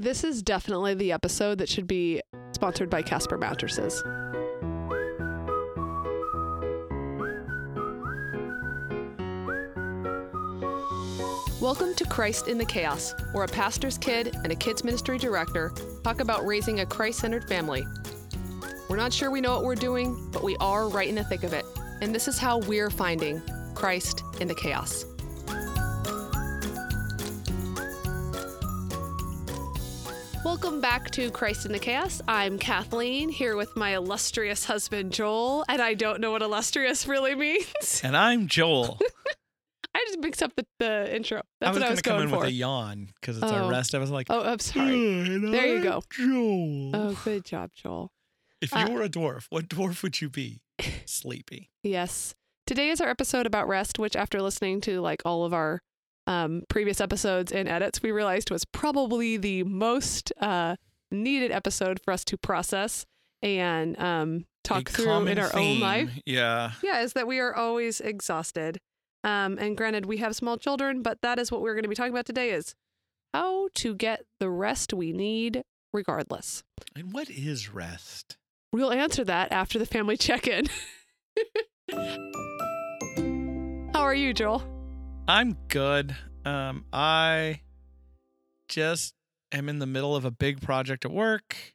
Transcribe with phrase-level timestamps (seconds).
[0.00, 4.00] This is definitely the episode that should be sponsored by Casper Mattresses.
[11.60, 15.72] Welcome to Christ in the Chaos, where a pastor's kid and a kids ministry director
[16.04, 17.84] talk about raising a Christ centered family.
[18.88, 21.42] We're not sure we know what we're doing, but we are right in the thick
[21.42, 21.64] of it.
[22.00, 23.42] And this is how we're finding
[23.74, 25.04] Christ in the chaos.
[30.48, 32.22] Welcome back to Christ in the Chaos.
[32.26, 37.34] I'm Kathleen here with my illustrious husband Joel, and I don't know what illustrious really
[37.34, 38.00] means.
[38.02, 38.98] And I'm Joel.
[39.94, 41.42] I just mixed up the, the intro.
[41.60, 42.38] That's I was what I going was to come going in for.
[42.38, 43.54] with a yawn because it's Oh.
[43.56, 43.94] our rest.
[43.94, 44.88] I was like, oh, I'm sorry.
[45.28, 46.02] "Good, There you go.
[46.10, 46.90] Joel.
[46.96, 48.10] Oh, good job, Joel.
[48.62, 50.62] if uh, you were a dwarf, what dwarf would you be?
[51.04, 51.68] Sleepy.
[51.82, 52.34] Yes.
[52.66, 55.82] Today is our episode about rest, which after listening to like all of our
[56.28, 60.76] um, previous episodes and edits, we realized was probably the most uh,
[61.10, 63.06] needed episode for us to process
[63.40, 66.10] and um, talk A through in our own life.
[66.26, 66.72] Yeah.
[66.82, 68.78] Yeah, is that we are always exhausted.
[69.24, 71.94] Um, and granted, we have small children, but that is what we're going to be
[71.94, 72.74] talking about today is
[73.32, 75.62] how to get the rest we need
[75.94, 76.62] regardless.
[76.94, 78.36] And what is rest?
[78.70, 80.66] We'll answer that after the family check-in.
[83.94, 84.77] how are you, Joel?
[85.28, 86.16] I'm good.
[86.46, 87.60] Um, I
[88.66, 89.12] just
[89.52, 91.74] am in the middle of a big project at work.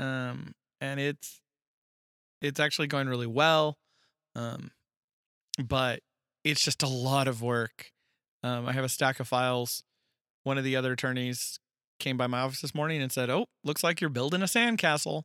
[0.00, 1.40] Um, and it's
[2.42, 3.78] it's actually going really well.
[4.34, 4.72] Um,
[5.62, 6.00] but
[6.42, 7.92] it's just a lot of work.
[8.42, 9.84] Um, I have a stack of files.
[10.42, 11.60] One of the other attorneys
[12.00, 15.22] came by my office this morning and said, "Oh, looks like you're building a sandcastle."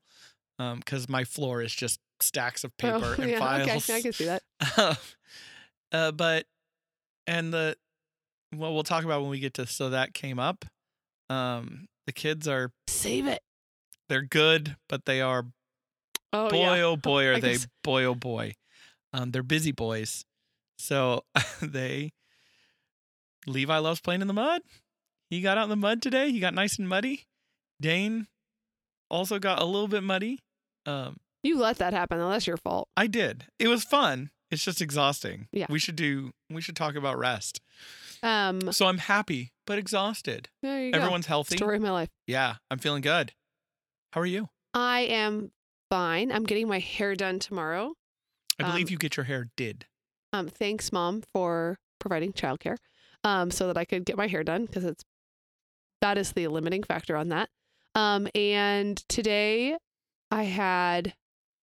[0.59, 3.89] Um, because my floor is just stacks of paper Oh, and yeah, files.
[3.89, 4.43] Okay, I can see that.
[5.91, 6.45] uh, but
[7.27, 7.75] and the
[8.55, 10.65] well, we'll talk about when we get to so that came up.
[11.29, 13.41] Um, the kids are Save it.
[14.09, 15.45] they're good, but they are
[16.33, 16.83] Oh boy yeah.
[16.83, 18.53] oh boy are can they s- boy oh boy.
[19.13, 20.25] Um, they're busy boys,
[20.77, 21.23] so
[21.61, 22.11] they.
[23.47, 24.61] Levi loves playing in the mud.
[25.29, 26.31] He got out in the mud today.
[26.31, 27.25] He got nice and muddy.
[27.81, 28.27] Dane
[29.09, 30.39] also got a little bit muddy.
[30.85, 32.17] Um, You let that happen.
[32.19, 32.29] though.
[32.29, 32.89] That's your fault.
[32.97, 33.45] I did.
[33.59, 34.31] It was fun.
[34.51, 35.47] It's just exhausting.
[35.51, 35.65] Yeah.
[35.69, 36.31] We should do.
[36.49, 37.61] We should talk about rest.
[38.23, 40.49] Um, So I'm happy but exhausted.
[40.61, 40.99] there you go.
[40.99, 41.57] Everyone's healthy.
[41.57, 42.09] Story of my life.
[42.27, 43.33] Yeah, I'm feeling good.
[44.13, 44.49] How are you?
[44.73, 45.51] I am
[45.89, 46.31] fine.
[46.31, 47.93] I'm getting my hair done tomorrow.
[48.59, 49.85] I believe Um, you get your hair did.
[50.31, 52.77] Um, thanks, mom, for providing childcare,
[53.23, 55.03] um, so that I could get my hair done because it's
[56.01, 57.49] that is the limiting factor on that.
[57.95, 59.77] Um, and today
[60.29, 61.15] I had,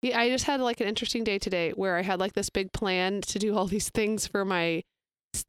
[0.05, 2.71] yeah, I just had like an interesting day today where I had like this big
[2.71, 4.83] plan to do all these things for my,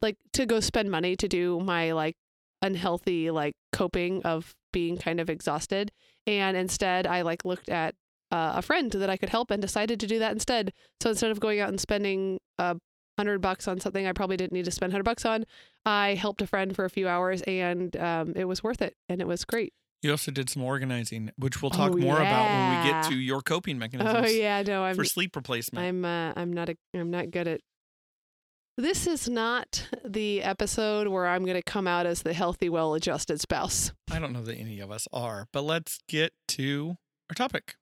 [0.01, 2.15] like to go spend money to do my like
[2.63, 5.91] unhealthy like coping of being kind of exhausted,
[6.25, 7.93] and instead I like looked at
[8.31, 10.73] uh, a friend that I could help and decided to do that instead.
[11.03, 12.77] So instead of going out and spending a
[13.19, 15.45] hundred bucks on something I probably didn't need to spend hundred bucks on,
[15.85, 19.21] I helped a friend for a few hours and um, it was worth it and
[19.21, 19.73] it was great.
[20.03, 23.15] You also did some organizing, which we'll Oh, talk more about when we get to
[23.15, 25.83] your coping mechanisms Oh yeah, no, I'm for sleep replacement.
[25.85, 27.61] I'm uh, I'm not a I'm not good at.
[28.79, 33.41] This is not the episode where I'm going to come out as the healthy, well-adjusted
[33.41, 33.91] spouse.
[34.11, 36.97] I don't know that any of us are, but let's get to
[37.31, 37.73] our topic.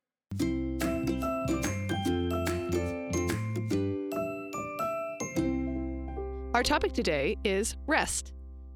[6.54, 8.32] Our topic today is rest,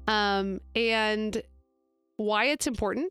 [0.06, 1.40] um, and
[2.18, 3.10] why it's important,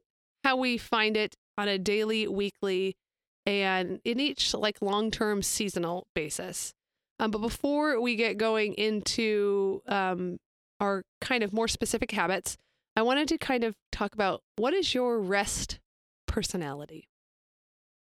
[0.49, 2.97] how we find it on a daily, weekly,
[3.45, 6.73] and in each like long-term seasonal basis.
[7.19, 10.37] Um, but before we get going into um,
[10.79, 12.57] our kind of more specific habits,
[12.95, 15.79] I wanted to kind of talk about what is your rest
[16.25, 17.09] personality.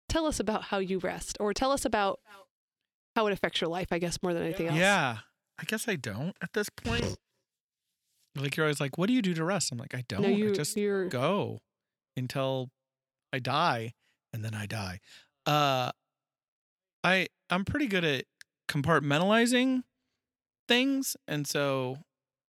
[0.09, 2.19] Tell us about how you rest, or tell us about
[3.15, 3.89] how it affects your life.
[3.91, 4.79] I guess more than anything else.
[4.79, 5.19] Yeah,
[5.59, 7.19] I guess I don't at this point.
[8.35, 10.23] Like you're always like, "What do you do to rest?" I'm like, "I don't.
[10.23, 10.75] No, you I just
[11.11, 11.61] go
[12.19, 12.71] until
[13.33, 13.95] I die,
[14.33, 15.01] and then I die."
[15.47, 15.93] Uh,
[17.03, 18.25] I I'm pretty good at
[18.69, 19.83] compartmentalizing
[20.67, 21.99] things, and so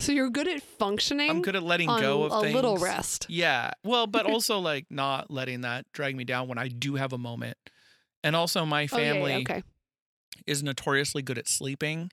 [0.01, 1.29] so you're good at functioning.
[1.29, 2.55] I'm good at letting go of a things.
[2.55, 3.25] little rest.
[3.29, 3.71] Yeah.
[3.83, 7.17] Well, but also like not letting that drag me down when I do have a
[7.17, 7.57] moment.
[8.23, 9.63] And also my Oh, yeah, yeah, family okay.
[10.45, 12.11] is notoriously good at sleeping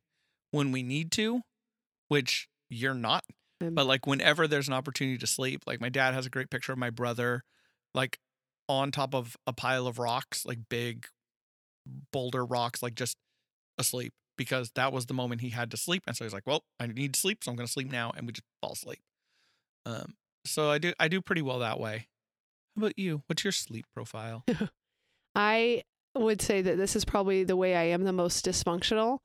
[0.51, 1.43] when we need to,
[2.09, 3.25] which you're not.
[3.61, 6.51] Um, But like whenever there's an opportunity to sleep, like my dad has a great
[6.51, 7.45] picture of my brother
[7.95, 8.19] like
[8.69, 11.07] on top of a pile of rocks, like big
[12.13, 13.17] boulder rocks, like just
[13.79, 16.03] asleep because that was the moment he had to sleep.
[16.07, 18.27] And so he's like, Well, I need to sleep, so I'm gonna sleep now, and
[18.27, 19.01] we just fall asleep.
[19.85, 20.15] Um
[20.45, 22.09] so I do I do pretty well that way.
[22.77, 23.23] How about you?
[23.27, 24.45] What's your sleep profile?
[25.35, 25.83] I
[26.15, 29.19] would say that this is probably the way I am the most dysfunctional.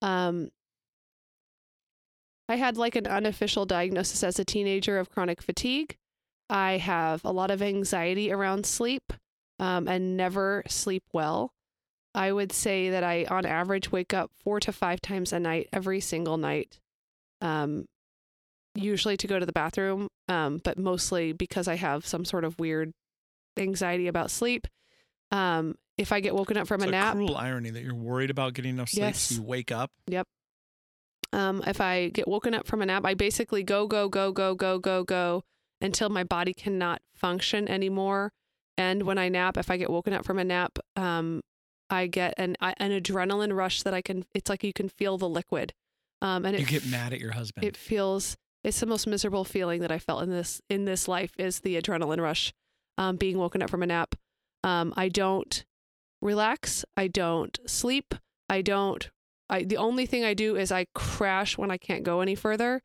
[0.00, 0.50] Um,
[2.48, 5.96] I had like an unofficial diagnosis as a teenager of chronic fatigue.
[6.50, 9.12] I have a lot of anxiety around sleep
[9.58, 11.52] um, and never sleep well.
[12.14, 15.68] I would say that I, on average, wake up four to five times a night,
[15.72, 16.78] every single night.
[17.40, 17.86] Um,
[18.74, 22.58] usually to go to the bathroom, um, but mostly because I have some sort of
[22.58, 22.92] weird
[23.56, 24.66] anxiety about sleep.
[25.30, 27.82] Um, if I get woken up from a nap, it's a nap, cruel irony that
[27.82, 29.32] you're worried about getting enough sleep so Yes.
[29.32, 29.90] you wake up.
[31.32, 34.54] Um, if I get woken up from a nap, I basically go, go, go, go,
[34.54, 35.44] go, go, go
[35.80, 38.32] until my body cannot function anymore.
[38.76, 41.42] And when I nap, if I get woken up from a nap, um,
[41.90, 44.24] I get an an adrenaline rush that I can.
[44.34, 45.74] It's like you can feel the liquid,
[46.22, 47.66] um, and it You get mad at your husband.
[47.66, 48.36] It feels.
[48.64, 51.80] It's the most miserable feeling that I felt in this in this life is the
[51.80, 52.54] adrenaline rush,
[52.96, 54.14] um, being woken up from a nap.
[54.64, 55.64] Um, I don't
[56.22, 56.84] relax.
[56.96, 58.14] I don't sleep.
[58.48, 59.10] I don't.
[59.52, 62.80] I the only thing I do is I crash when I can't go any further.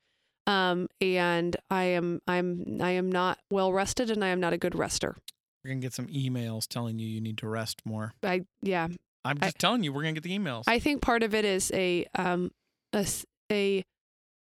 [0.45, 4.57] Um, and I am I'm I am not well rested, and I am not a
[4.57, 5.15] good rester.
[5.63, 8.13] We're gonna get some emails telling you you need to rest more.
[8.21, 8.87] I yeah.
[9.25, 10.63] I'm I- just telling you, we're gonna get the emails.
[10.67, 12.51] I think part of it is a um
[12.93, 13.05] a,
[13.51, 13.83] a-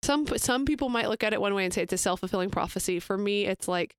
[0.03, 2.51] some some people might look at it one way and say it's a self fulfilling
[2.51, 3.01] prophecy.
[3.01, 3.95] For me, it's like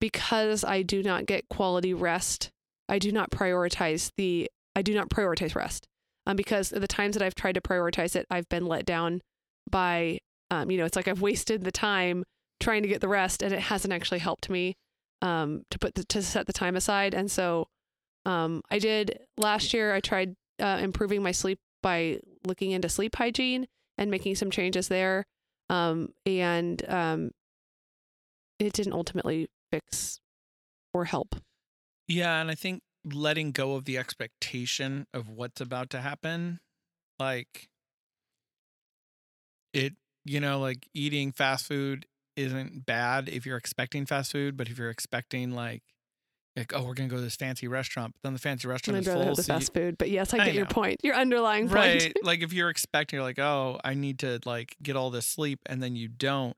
[0.00, 2.50] because I do not get quality rest,
[2.88, 5.88] I do not prioritize the I do not prioritize rest.
[6.26, 9.20] Um, because the times that I've tried to prioritize it, I've been let down
[9.70, 10.18] by
[10.50, 12.24] um, you know, it's like I've wasted the time
[12.58, 14.76] trying to get the rest, and it hasn't actually helped me
[15.22, 17.14] um to put the, to set the time aside.
[17.14, 17.68] And so
[18.26, 19.94] um, I did last year.
[19.94, 23.66] I tried uh, improving my sleep by looking into sleep hygiene
[23.96, 25.24] and making some changes there.
[25.68, 27.30] Um, and um,
[28.58, 30.20] it didn't ultimately fix
[30.92, 31.36] or help.
[32.08, 36.60] yeah, and I think letting go of the expectation of what's about to happen,
[37.18, 37.68] like
[39.72, 39.94] it,
[40.24, 42.06] you know, like eating fast food
[42.36, 45.82] isn't bad if you're expecting fast food, but if you're expecting like
[46.56, 49.00] like oh we're gonna go to this fancy restaurant, but then the fancy restaurant I'd
[49.02, 50.70] is rather full, have the so you- food, but yes, I I get your know.
[50.70, 50.96] point.
[51.02, 51.76] Your underlying point.
[51.76, 55.26] right like if you're expecting you're like oh i need to like get all this
[55.26, 56.56] sleep and then you don't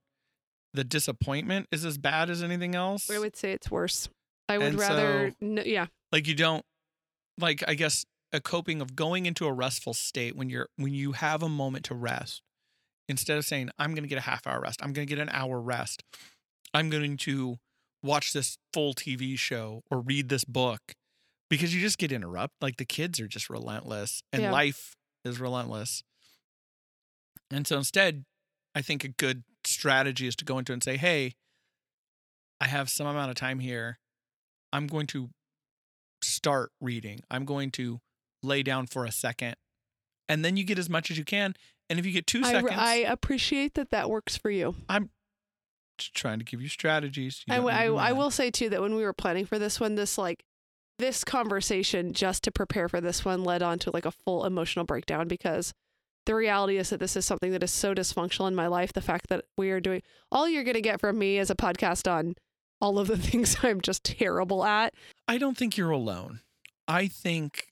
[0.75, 4.09] the disappointment is as bad as anything else I would say it's worse.
[4.49, 6.65] I would And rather, so- no, yeah, like you don't
[7.39, 11.13] like i guess a coping of going into a restful state when you're when you
[11.13, 12.43] have a moment to rest
[13.09, 14.81] instead of saying i'm going to get a half hour rest.
[14.83, 16.03] I'm going to get an hour rest.
[16.73, 17.57] I'm going to
[18.03, 20.81] watch this full tv show or read this book
[21.51, 24.53] because you just get interrupted like the kids are just relentless and Yeah.
[24.53, 26.03] life is relentless.
[27.51, 28.25] And so instead
[28.75, 31.35] i think a good strategy is to go into and say hey
[32.61, 33.99] i have some amount of time here.
[34.73, 35.29] I'm going to
[36.25, 37.21] start reading.
[37.31, 38.01] I'm going to
[38.43, 39.57] lay down for a second.
[40.29, 41.55] And then you get as much as you can.
[41.91, 44.77] And if you get two I, seconds, I appreciate that that works for you.
[44.89, 45.11] I'm
[45.99, 47.45] trying to give you strategies.
[47.47, 49.47] You I, don't w- need I, I will say too that when we were planning
[49.47, 50.45] for this one, this like
[50.99, 54.85] this conversation just to prepare for this one led on to like a full emotional
[54.85, 55.73] breakdown because
[56.27, 58.93] the reality is that this is something that is so dysfunctional in my life.
[58.93, 61.57] The fact that we are doing all you're going to get from me is a
[61.57, 62.35] podcast on
[62.83, 64.93] all of the things I'm just terrible at.
[65.27, 66.41] I don't think you're alone.
[66.87, 67.69] I think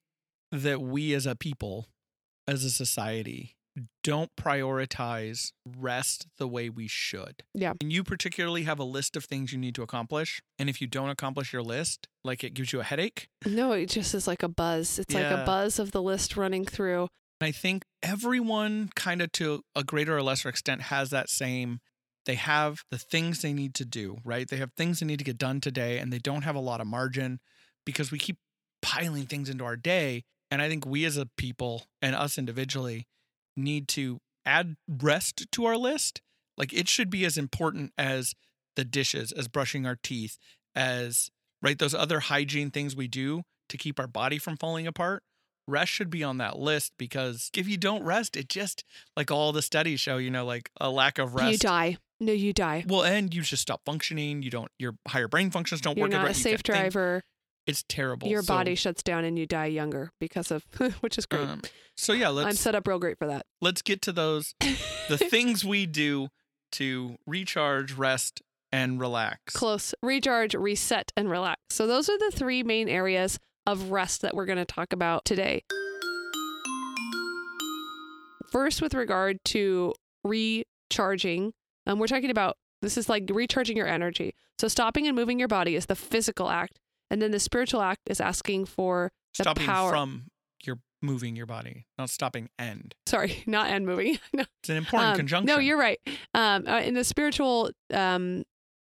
[0.50, 1.88] that we as a people,
[2.48, 3.56] as a society,
[4.02, 7.42] don't prioritize rest the way we should.
[7.54, 7.74] Yeah.
[7.80, 10.40] And you particularly have a list of things you need to accomplish.
[10.58, 13.28] And if you don't accomplish your list, like it gives you a headache.
[13.46, 14.98] No, it just is like a buzz.
[14.98, 17.08] It's like a buzz of the list running through.
[17.40, 21.80] And I think everyone, kind of to a greater or lesser extent, has that same.
[22.30, 24.46] They have the things they need to do, right?
[24.46, 26.80] They have things they need to get done today, and they don't have a lot
[26.80, 27.40] of margin
[27.84, 28.36] because we keep
[28.82, 30.22] piling things into our day.
[30.48, 33.08] And I think we as a people and us individually
[33.56, 36.22] need to add rest to our list.
[36.56, 38.36] Like it should be as important as
[38.76, 40.38] the dishes, as brushing our teeth,
[40.72, 45.24] as right those other hygiene things we do to keep our body from falling apart
[45.66, 48.84] rest should be on that list because if you don't rest, it just
[49.16, 51.52] like all the studies show, you know, like a lack of rest.
[51.52, 51.96] You die.
[52.20, 52.84] No, you die.
[52.86, 54.42] Well, and you just stop functioning.
[54.42, 54.70] You don't.
[54.78, 56.12] Your higher brain functions don't You're work.
[56.12, 56.34] not right.
[56.34, 56.92] a you safe can't think.
[56.92, 57.22] driver.
[57.66, 58.28] It's terrible.
[58.28, 60.64] Your So, body shuts down and you die younger because of,
[61.00, 61.42] which is great.
[61.48, 61.62] Um,
[61.96, 63.46] so yeah, I'm set up real great for that.
[63.60, 64.54] let's get to those
[65.08, 66.28] the things we do
[66.72, 69.54] to recharge, rest, and relax.
[69.54, 71.60] Close, recharge, reset, and relax.
[71.70, 75.24] So, those are the three main areas of rest that we're going to talk about
[75.24, 75.62] today.
[78.50, 81.52] First, with regard to recharging,
[81.86, 84.34] um, we're talking about this is like recharging your energy.
[84.58, 86.78] So, stopping and moving your body is the physical act
[87.10, 89.90] And then the spiritual act is asking for the stopping power.
[89.90, 90.24] from
[90.64, 92.94] your moving your body, not stopping end.
[93.06, 94.18] Sorry, not and moving.
[94.32, 95.46] no, It's an important Um, conjunction.
[95.46, 95.98] No, you're right.
[96.34, 98.44] Um, uh, in the spiritual um,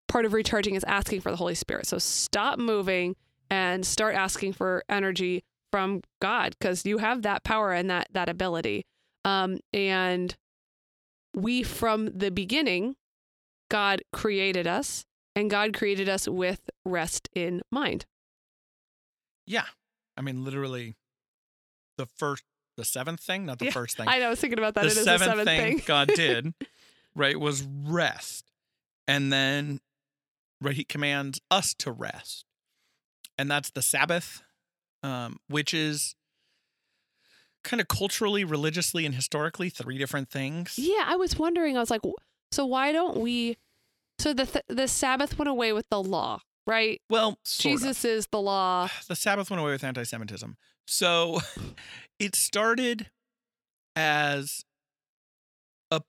[0.08, 1.86] part of recharging is asking for the Holy Spirit.
[1.86, 3.16] So stop moving
[3.50, 8.28] and start asking for energy from God because you have that power and that that
[8.28, 8.86] ability.
[9.24, 10.36] Um, and
[11.34, 12.96] we, from the beginning,
[13.70, 15.04] God created us,
[15.36, 18.06] and God created us with rest in mind.
[19.46, 19.64] Yeah.
[20.16, 20.94] I mean, literally,
[21.98, 22.44] the first,
[22.76, 24.08] the seventh thing, not the Yeah, first thing.
[24.08, 24.26] I know.
[24.26, 24.82] I was thinking about that.
[24.82, 25.84] the it is seventh, the seventh thing, thing.
[25.86, 26.54] God did,
[27.14, 28.44] right, was rest.
[29.06, 29.80] And then,
[30.60, 32.44] right, he commands us to rest.
[33.36, 34.42] And that's the Sabbath,
[35.02, 36.14] um, which is
[37.64, 40.78] kind of culturally, religiously, and historically three different things.
[40.78, 41.76] Yeah, I was wondering.
[41.76, 42.02] I was like,
[42.52, 43.56] so why don't we?
[44.18, 47.00] So the th- the Sabbath went away with the law, right?
[47.10, 47.80] Well, sort of.
[47.80, 48.88] Jesus is the law.
[49.08, 50.56] the Sabbath went away with anti Semitism.
[50.86, 51.40] So
[52.18, 53.10] it started
[53.96, 54.64] as
[55.90, 56.02] a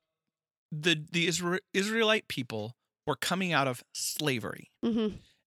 [0.71, 2.75] the the Isra- Israelite people
[3.07, 4.69] were coming out of slavery.
[4.83, 5.07] hmm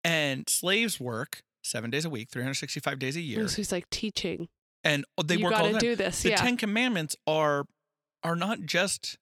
[0.03, 3.47] And slaves work seven days a week, 365 days a year.
[3.47, 4.47] So he's like teaching.
[4.87, 5.79] And they you work all the time.
[5.79, 6.23] do this.
[6.23, 6.35] The yeah.
[6.37, 7.65] Ten Commandments are
[8.23, 9.17] are not just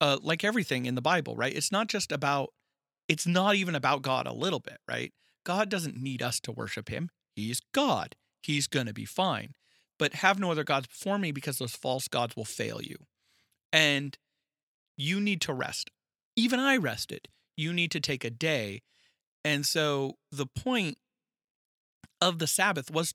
[0.00, 1.54] uh, like everything in the Bible, right?
[1.54, 2.50] It's not just about
[3.08, 5.12] it's not even about God a little bit, right?
[5.44, 7.10] God doesn't need us to worship him.
[7.34, 8.14] He's God.
[8.42, 9.54] He's going to be fine.
[9.98, 12.96] But have no other gods before me because those false gods will fail you.
[13.72, 14.16] And
[14.96, 15.90] you need to rest.
[16.36, 17.28] Even I rested.
[17.56, 18.82] You need to take a day.
[19.44, 20.98] And so the point
[22.20, 23.14] of the Sabbath was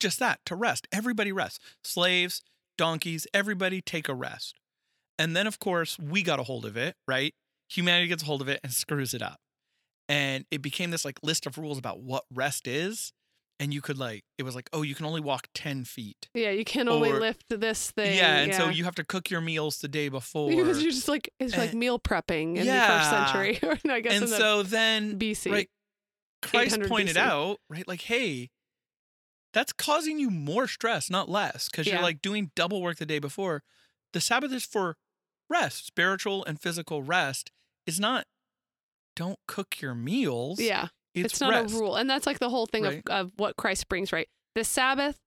[0.00, 0.86] just that to rest.
[0.92, 1.60] Everybody rest.
[1.84, 2.42] Slaves,
[2.76, 4.54] donkeys, everybody take a rest.
[5.18, 7.34] And then, of course, we got a hold of it, right?
[7.70, 9.38] Humanity gets a hold of it and screws it up.
[10.08, 13.12] And it became this like list of rules about what rest is.
[13.60, 16.28] And you could like, it was like, oh, you can only walk 10 feet.
[16.32, 18.16] yeah, you can only or- lift this thing.
[18.16, 18.36] yeah.
[18.38, 20.48] And so you have to cook your meals the day before.
[20.48, 22.86] Because you're just like it's like meal prepping in Yeah.
[22.86, 25.50] the first century, no, I guess and in the so then BC.
[25.50, 25.68] right,
[26.42, 27.20] Christ pointed BC.
[27.20, 28.50] out, right, like, hey,
[29.52, 31.94] that's causing you more stress, not less, because Yeah.
[31.94, 33.62] you're like doing double work the day before.
[34.12, 34.96] The Sabbath is for
[35.50, 37.50] rest, spiritual and physical rest.
[37.86, 38.26] Is not
[39.16, 40.60] don't cook your meals.
[40.60, 41.74] Yeah, it's, it's, not rest.
[41.74, 43.02] a rule, and that's like the whole thing Right.
[43.08, 44.12] of, of what Christ brings.
[44.12, 45.18] Right, the Sabbath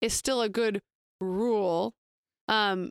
[0.00, 0.82] is still a good
[1.20, 1.94] rule.
[2.48, 2.90] Um,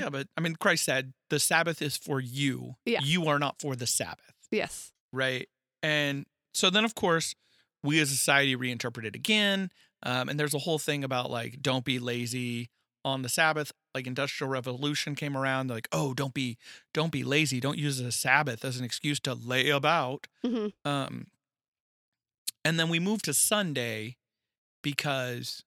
[0.00, 2.74] Yeah, but I mean, Christ said the Sabbath is for you.
[2.84, 3.00] Yeah.
[3.02, 4.34] You are not for the Sabbath.
[4.50, 5.48] yes, right?
[5.82, 7.34] And so then, of course,
[7.82, 9.70] we as a society reinterpret it again.
[10.04, 12.70] Um, and there's a whole thing about like, don't be lazy
[13.04, 13.72] on the Sabbath.
[13.94, 16.58] Like Industrial Revolution came around, like, oh, don't be,
[16.92, 17.58] don't be lazy.
[17.60, 20.26] Don't use the Sabbath as an excuse to lay about.
[20.44, 21.28] hmm Um,
[22.64, 24.16] and then we moved to Sunday
[24.82, 25.62] because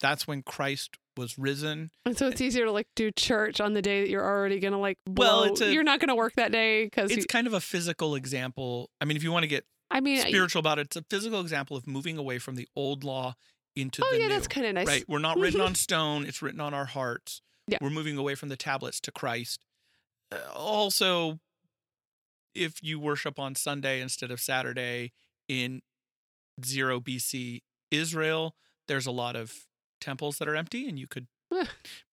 [0.00, 1.90] that's when Christ was risen.
[2.06, 4.78] and so it's easier to like do church on the day that you're already gonna
[4.78, 4.96] like.
[5.08, 8.14] Well, it's a- you're not gonna work that day because It's kind of a physical
[8.14, 8.90] example.
[9.00, 11.40] I mean, if you want to get I mean, spiritual about it, it's a physical
[11.40, 13.36] example of moving away from the old law
[13.76, 14.34] into oh the yeah, new.
[14.34, 14.86] that's kind of nice.
[14.86, 15.04] Right.
[15.08, 17.40] We're not written on stone, it's written on our hearts.
[17.66, 17.78] Yeah.
[17.80, 19.60] We're moving away from the tablets to Christ.
[20.32, 21.38] Uh, also,
[22.54, 25.12] if you worship on Sunday instead of Saturday
[25.48, 25.82] in
[26.64, 28.54] 0 BC Israel,
[28.88, 29.66] there's a lot of
[30.00, 31.26] temples that are empty and you could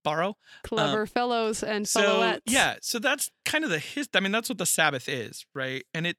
[0.03, 0.37] borrow.
[0.63, 2.41] Clever fellows and Um, So, fellowettes.
[2.45, 5.83] yeah, so that's kind of the his I mean that's what the Sabbath is, right?
[5.93, 6.17] And it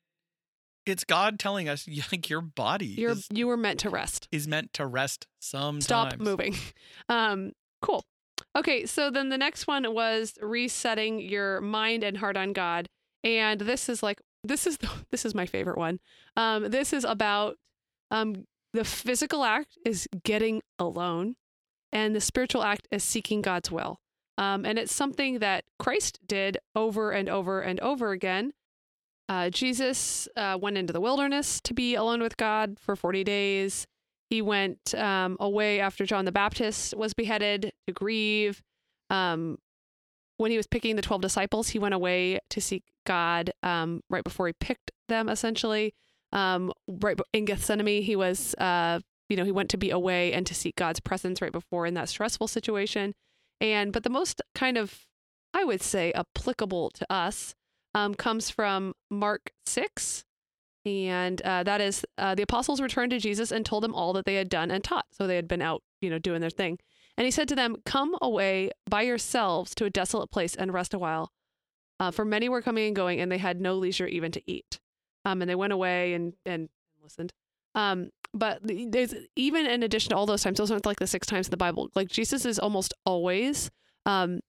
[0.86, 4.28] it's God telling us like your body you're is, you were meant to rest.
[4.32, 5.84] is meant to rest sometimes.
[5.84, 6.54] Stop moving.
[7.08, 7.52] Um,
[7.82, 8.04] cool.
[8.56, 12.88] Okay, so then the next one was resetting your mind and heart on God,
[13.22, 16.00] and this is like this is the, this is my favorite one.
[16.36, 17.56] Um, this is about
[18.10, 21.36] um the physical act is getting alone,
[21.92, 24.00] and the spiritual act is seeking God's will.
[24.38, 28.52] Um, and it's something that Christ did over and over and over again.
[29.28, 33.86] Uh, Jesus uh, went into the wilderness to be alone with God for 40 days.
[34.30, 38.62] He went um, away after John the Baptist was beheaded to grieve.
[39.10, 39.58] Um,
[40.36, 44.24] when he was picking the 12 disciples, he went away to seek God um, right
[44.24, 45.94] before he picked them, essentially.
[46.32, 50.46] Um, right in Gethsemane, he was, uh, you know, he went to be away and
[50.46, 53.14] to seek God's presence right before in that stressful situation.
[53.60, 55.06] And, but the most kind of,
[55.54, 57.54] I would say, applicable to us
[57.96, 60.24] um, comes from Mark 6.
[60.84, 64.24] And uh, that is uh, the apostles returned to Jesus and told him all that
[64.26, 65.06] they had done and taught.
[65.10, 66.78] So they had been out, you know, doing their thing.
[67.16, 70.94] And he said to them, Come away by yourselves to a desolate place and rest
[70.94, 71.32] a while.
[71.98, 74.78] Uh, for many were coming and going, and they had no leisure even to eat.
[75.24, 76.68] Um, and they went away and, and
[77.02, 77.32] listened.
[77.74, 81.26] Um, but there's even in addition to all those times, those aren't like the six
[81.26, 81.88] times in the Bible.
[81.94, 83.70] Like Jesus is almost always
[84.04, 84.40] um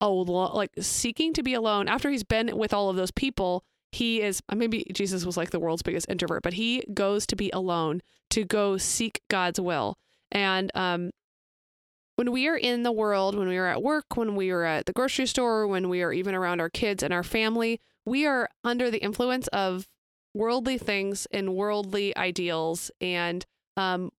[0.00, 3.64] alo- like seeking to be alone after he's been with all of those people.
[3.92, 7.50] He is maybe Jesus was like the world's biggest introvert, but he goes to be
[7.50, 9.96] alone to go seek God's will.
[10.30, 11.10] And um
[12.16, 14.86] when we are in the world, when we are at work, when we are at
[14.86, 18.48] the grocery store, when we are even around our kids and our family, we are
[18.64, 19.86] under the influence of
[20.34, 24.10] worldly things and worldly ideals and um,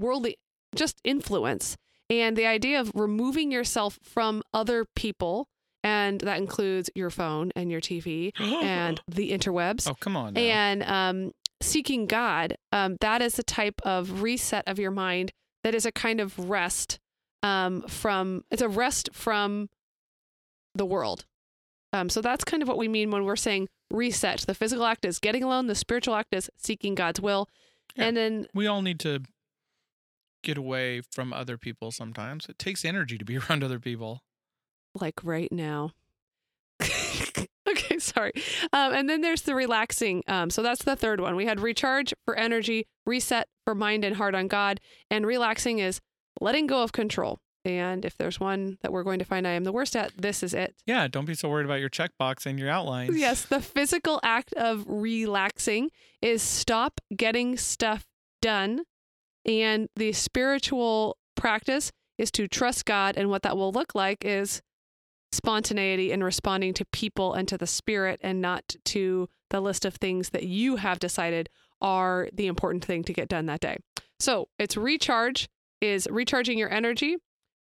[0.00, 0.38] worldly
[0.74, 1.76] just influence.
[2.20, 5.48] And the idea of removing yourself from other people,
[5.82, 10.34] and that includes your phone and your TV and the interwebs, oh, come on.
[10.34, 10.40] now.
[10.40, 15.74] and um, seeking God, um, that is a type of reset of your mind that
[15.74, 16.98] is a kind of rest
[17.42, 19.68] um, from, it's a rest from
[20.74, 21.24] the world.
[21.92, 24.40] Um, so that's kind of what we mean when we're saying reset.
[24.40, 27.48] The physical act is getting alone, the spiritual act is seeking God's will.
[27.96, 28.06] Yeah.
[28.06, 29.22] And then, we all need to
[30.44, 32.46] get away from other people sometimes.
[32.48, 34.22] It takes energy to be around other people.
[34.94, 35.90] like right now.
[37.68, 38.32] okay, sorry.
[38.72, 40.22] Um, and then there's the relaxing.
[40.28, 41.36] Um, so that's the third one.
[41.36, 46.00] We had recharge for energy, reset for mind and heart on God, and relaxing is
[46.40, 47.38] letting go of control.
[47.64, 50.42] And if there's one that we're going to find I am the worst at, this
[50.42, 50.74] is it.
[50.84, 53.16] Yeah, don't be so worried about your checkbox and your outlines.
[53.16, 58.04] Yes, the physical act of relaxing is stop getting stuff
[58.42, 58.82] done.
[59.46, 63.16] And the spiritual practice is to trust God.
[63.16, 64.62] And what that will look like is
[65.32, 69.94] spontaneity and responding to people and to the spirit and not to the list of
[69.96, 71.48] things that you have decided
[71.80, 73.76] are the important thing to get done that day.
[74.20, 75.48] So it's recharge
[75.80, 77.18] is recharging your energy,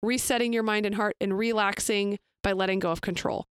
[0.01, 3.45] resetting your mind and heart, and relaxing by letting go of control.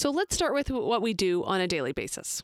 [0.00, 2.42] So let's start with what we do on a daily basis.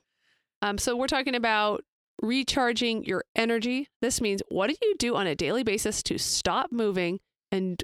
[0.62, 1.84] Um, so we're talking about
[2.22, 3.88] recharging your energy.
[4.00, 7.20] This means what do you do on a daily basis to stop moving
[7.52, 7.82] and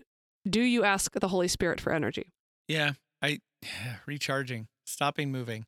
[0.48, 2.32] do you ask the Holy Spirit for energy?
[2.66, 3.40] Yeah, I
[4.06, 5.66] recharging, stopping moving.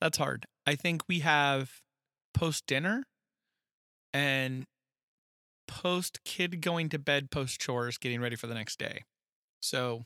[0.00, 0.46] That's hard.
[0.66, 1.70] I think we have
[2.34, 3.04] post dinner
[4.12, 4.64] and
[5.66, 9.04] post kid going to bed, post chores, getting ready for the next day.
[9.60, 10.04] So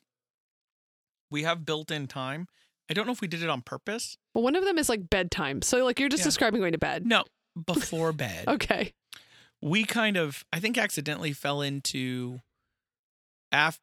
[1.31, 2.47] we have built in time.
[2.91, 4.19] I don't know if we did it on purpose.
[4.35, 5.63] Well, one of them is like bedtime.
[5.63, 6.25] So like you're just Yeah.
[6.27, 7.07] describing going to bed.
[7.07, 7.25] No,
[7.67, 8.47] before bed.
[8.49, 8.93] Okay.
[9.61, 12.41] we kind of i think accidentally fell into
[13.53, 13.81] after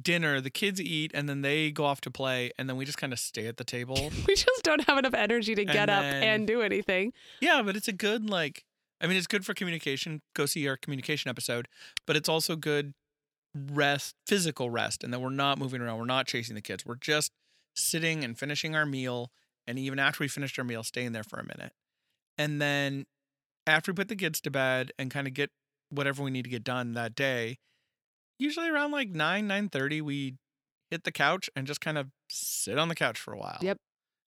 [0.00, 2.96] dinner the kids eat and then they go off to play and then we just
[2.96, 6.02] kind of stay at the table We just don't have enough energy to get up
[6.04, 7.12] and do anything.
[7.42, 8.64] yeah but it's a good like
[9.02, 11.68] i mean it's good for communication go see our communication episode
[12.06, 12.94] but it's also good
[13.54, 16.94] rest physical rest and that we're not moving around we're not chasing the kids we're
[16.94, 17.32] just
[17.76, 19.30] sitting and finishing our meal
[19.66, 21.72] and even after we finished our meal staying there for a minute
[22.42, 23.04] and then
[23.66, 25.50] after we put the kids to bed and kind of get
[25.90, 27.58] whatever we need to get done that day
[28.38, 30.34] usually around like 9 9.30 we
[30.90, 33.76] hit the couch and just kind of sit on the couch for a while Yep.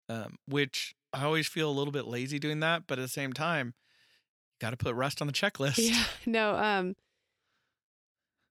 [0.09, 3.33] um, which i always feel a little bit lazy doing that but at the same
[3.33, 3.75] time
[4.61, 6.05] got to put rest on the checklist Yeah.
[6.27, 6.95] No, um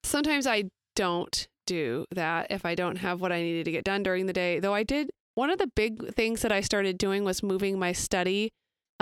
[0.03, 4.03] sometimes I don't do that if I don't have what I needed to get done
[4.03, 4.59] during the day.
[4.59, 7.93] Though I did one of the big things that I started doing was moving my
[7.93, 8.51] study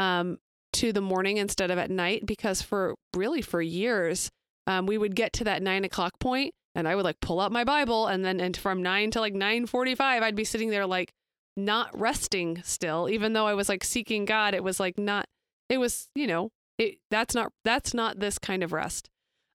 [0.01, 0.37] um
[0.73, 4.29] to the morning instead of at night because for really for years
[4.67, 7.51] um, we would get to that nine o'clock point and I would like pull out
[7.51, 10.69] my Bible and then and from nine to like nine forty five I'd be sitting
[10.69, 11.11] there like
[11.57, 15.25] not resting still even though I was like seeking God it was like not
[15.69, 19.09] it was you know it that's not that's not this kind of rest.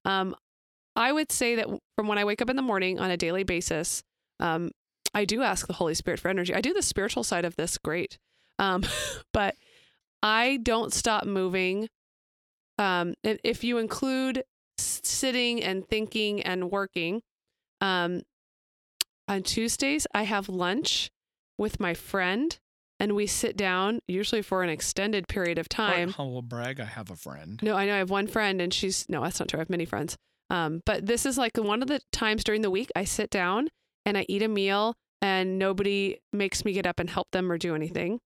[0.05, 0.37] Um
[0.95, 3.45] I would say that from when I wake up in the morning on a daily
[3.45, 4.03] basis
[4.39, 4.71] um
[5.15, 6.55] I do ask the Holy Spirit for energy.
[6.55, 8.19] I do the spiritual side of this great
[8.59, 8.85] um
[9.33, 9.55] but
[10.23, 11.89] I don't stop moving
[12.79, 14.45] um if you include
[14.79, 17.23] sitting and thinking and working
[17.81, 18.23] um
[19.29, 21.11] on Tuesdays I have lunch
[21.59, 22.57] with my friend
[23.01, 27.11] and we sit down usually for an extended period of time humble brag i have
[27.11, 29.59] a friend no, I know I have one friend and she's no, that's not true.
[29.59, 30.17] I have many friends.
[30.49, 33.69] Um, but this is like one of the times during the week I sit down
[34.05, 37.59] and I eat a meal and nobody makes me get up and help them or
[37.59, 38.21] do anything.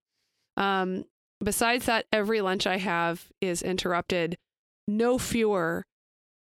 [0.57, 1.05] Um,
[1.42, 4.37] besides that, every lunch I have is interrupted
[4.87, 5.87] no fewer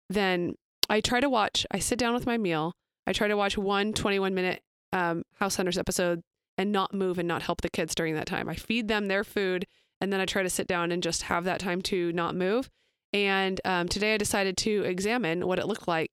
[0.09, 0.55] than
[0.89, 1.67] I try to watch.
[1.71, 2.75] I sit down with my meal.
[3.07, 6.23] I try to watch one 21 minute um, House Hunters episode
[6.57, 8.49] and not move and not help the kids during that time.
[8.49, 9.67] I feed them their food
[10.01, 12.71] and then I try to sit down and just have that time to not move.
[13.13, 16.11] And um, today I decided to examine what it looked like.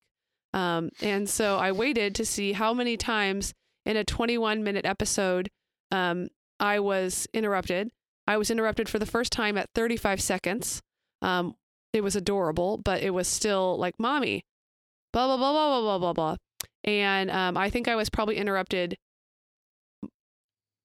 [0.54, 3.54] Um, and so I waited to see how many times
[3.86, 5.50] in a 21 minute episode
[5.92, 7.92] um, I was interrupted.
[8.28, 10.82] I was interrupted for the first time at 35 seconds.
[11.22, 11.56] Um,
[11.94, 14.44] it was adorable, but it was still like, mommy,
[15.14, 16.36] blah, blah, blah, blah, blah, blah, blah, blah.
[16.84, 18.98] And um, I think I was probably interrupted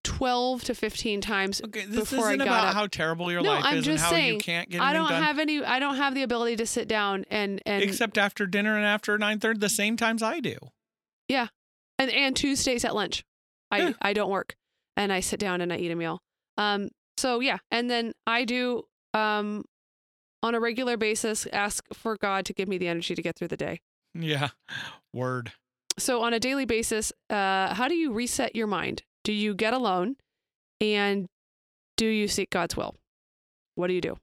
[0.04, 1.60] 12 to 15 times.
[1.64, 3.86] Okay, this before I isn't got about up- how terrible your No, life I'm is
[3.86, 5.22] and just how you saying, can't get I don't done.
[5.22, 8.76] have any, I don't have the ability to sit down and, and, except after dinner
[8.76, 10.56] and after 9.30 the same times I do.
[11.28, 11.48] Yeah.
[11.98, 13.24] And, and Tuesdays at lunch.
[13.70, 13.92] I, Yeah.
[14.00, 14.54] I don't work
[14.96, 16.20] and I sit down and I eat a meal.
[16.56, 16.88] Um,
[17.20, 17.58] so yeah.
[17.70, 19.64] And then I do, um,
[20.42, 23.48] on a regular basis, ask for God to give me the energy to get through
[23.48, 23.80] the day.
[24.14, 24.48] Yeah.
[25.12, 25.52] Word.
[25.98, 29.02] so on a daily basis, uh, how do you reset your mind?
[29.24, 30.16] Do you get alone
[30.80, 31.26] and
[31.96, 32.94] do you seek God's will?
[33.74, 34.16] What do you do?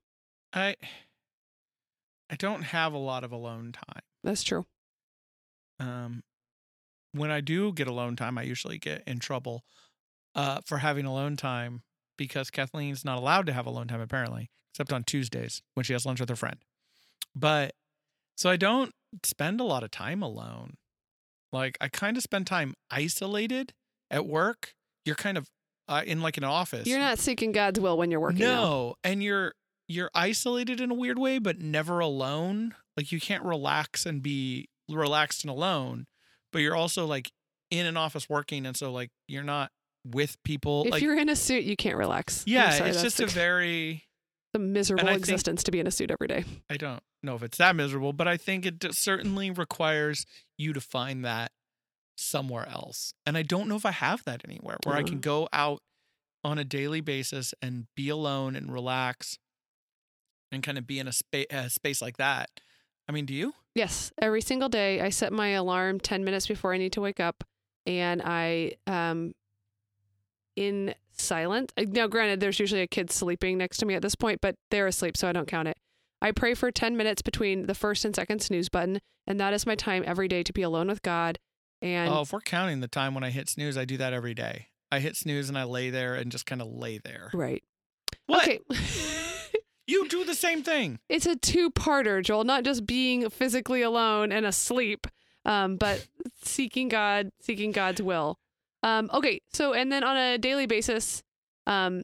[0.53, 0.75] I
[2.29, 4.01] I don't have a lot of alone time.
[4.23, 4.65] That's true.
[5.79, 6.23] Um
[7.12, 9.63] when I do get alone time, I usually get in trouble
[10.33, 11.83] uh for having alone time
[12.17, 16.06] because Kathleen's not allowed to have alone time apparently, except on Tuesdays when she has
[16.06, 16.58] lunch with her friend.
[17.36, 17.73] But
[18.36, 20.75] so I don't spend a lot of time alone.
[21.51, 23.73] Like I kind of spend time isolated
[24.12, 24.73] at work.
[25.06, 25.47] You're kind of
[25.88, 26.88] uh, in like an office.
[26.88, 28.39] You're not seeking God's will when you're working.
[28.39, 29.53] No, and you're
[29.88, 32.75] you're isolated in a weird way, but never alone.
[32.97, 36.08] Like you can't relax and be relaxed and alone,
[36.51, 37.32] but you're also like
[37.71, 39.71] in an office working, and so like you're not
[40.11, 40.85] with people.
[40.85, 42.43] If like you're in a suit, you can't relax.
[42.47, 44.03] Yeah, sorry, it's just a very
[44.53, 46.45] a miserable I think- existence to be in a suit every day.
[46.69, 50.25] I don't know if it's that miserable, but I think it d- certainly requires
[50.57, 51.51] you to find that
[52.17, 53.13] somewhere else.
[53.25, 55.21] And I don't know if I have that anywhere where I can Mm.
[55.21, 55.81] go out
[56.43, 59.37] on a daily basis and be alone and relax
[60.51, 62.49] and kind of be in a, spa- a space like that.
[63.07, 63.53] I mean, do you?
[63.75, 67.19] Yes, every single day I set my alarm 10 minutes before I need to wake
[67.19, 67.43] up
[67.85, 69.33] and I um
[70.57, 71.71] in silent.
[71.77, 74.55] uh, Now granted there's usually a kid sleeping next to me at this point, but
[74.71, 75.77] they're asleep so I don't count it.
[76.21, 79.65] I pray for 10 minutes between the first and second snooze button and that is
[79.67, 81.37] my time every day to be alone with God
[81.81, 84.33] and oh, if we're counting the time when I hit snooze, I do that every
[84.33, 84.69] day.
[84.91, 87.29] I hit snooze and I lay there and just kind of lay there.
[87.33, 87.63] right.
[88.25, 88.43] What?
[88.43, 88.59] Okay.
[89.89, 90.99] You do the same thing.
[91.09, 95.07] it's a two-parter, Joel, not just being physically alone and asleep,
[95.45, 96.05] um, but
[96.43, 98.37] seeking God, seeking God's will.
[98.83, 101.23] Um, okay, so and then on a daily basis,
[101.65, 102.03] um,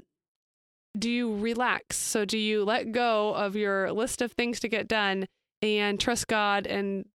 [0.97, 1.97] do you relax?
[1.97, 5.27] So do you let go of your list of things to get done
[5.61, 7.05] and trust God and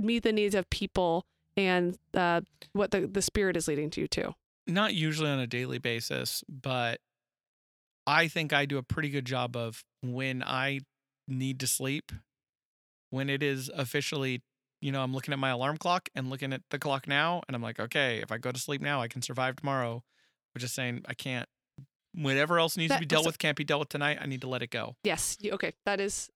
[0.00, 1.24] meet the needs of people
[1.56, 2.40] and uh,
[2.72, 4.34] what the, the Spirit is leading to you to?
[4.68, 7.00] not usually on a daily basis, but
[8.06, 10.80] I think I do a pretty good job of when I
[11.26, 12.12] need to sleep,
[13.10, 14.42] when it is officially,
[14.80, 17.54] you know, I'm looking at my alarm clock and looking at the clock now, and
[17.54, 20.02] I'm like, okay, if I go to sleep now, I can survive tomorrow.
[20.54, 21.48] We're just saying I can't.
[22.14, 24.18] Whatever else needs to be dealt with can't be dealt with tonight.
[24.20, 24.96] I need to let it go.
[25.04, 25.36] Yes.
[25.44, 25.72] Okay.
[25.84, 26.30] That is,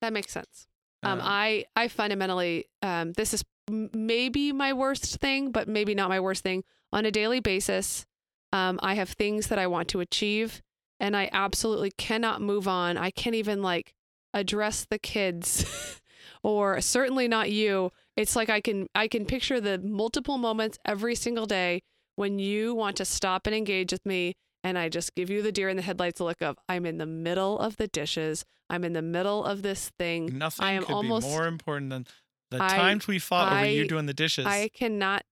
[0.00, 0.68] that makes sense.
[1.02, 6.08] Um, Um, I I fundamentally um, this is maybe my worst thing, but maybe not
[6.08, 6.62] my worst thing.
[6.92, 8.06] On a daily basis,
[8.52, 10.62] um, I have things that I want to achieve,
[10.98, 12.96] and I absolutely cannot move on.
[12.96, 13.94] I can't even like
[14.34, 16.00] address the kids,
[16.42, 17.90] or certainly not you.
[18.16, 21.82] It's like I can I can picture the multiple moments every single day
[22.16, 25.52] when you want to stop and engage with me and I just give you the
[25.52, 28.44] deer in the headlights look of I'm in the middle of the dishes.
[28.68, 30.36] I'm in the middle of this thing.
[30.38, 32.06] Nothing I am could almost- be more important than
[32.50, 34.46] the I- times we fought over you I- doing the dishes.
[34.46, 35.24] I cannot.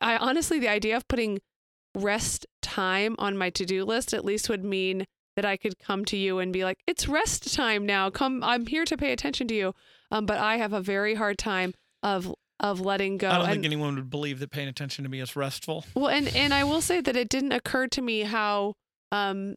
[0.00, 1.40] I honestly, the idea of putting
[1.94, 5.04] rest time on my to do list at least would mean
[5.38, 8.10] that I could come to you and be like, "It's rest time now.
[8.10, 9.72] Come, I'm here to pay attention to you."
[10.10, 13.28] Um, but I have a very hard time of of letting go.
[13.28, 15.84] I don't and, think anyone would believe that paying attention to me is restful.
[15.94, 18.74] well, and and I will say that it didn't occur to me how
[19.12, 19.54] um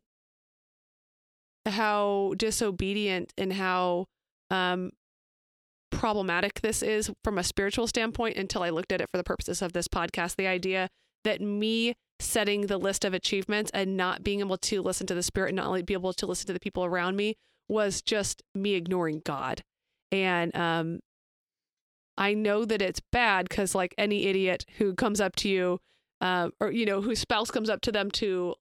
[1.66, 4.06] how disobedient and how
[4.52, 4.92] um
[5.90, 9.64] problematic this is from a spiritual standpoint until I looked at it for the purposes
[9.64, 10.36] of this podcast.
[10.36, 10.90] The idea
[11.24, 15.24] that me setting the list of achievements and not being able to listen to the
[15.24, 17.36] spirit and not only be able to listen to the people around me
[17.68, 19.64] was just me ignoring God.
[20.12, 21.00] And um
[22.18, 25.80] I know that it's bad because like any idiot who comes up to you
[26.22, 28.56] uh, or you know whose spouse comes up to them to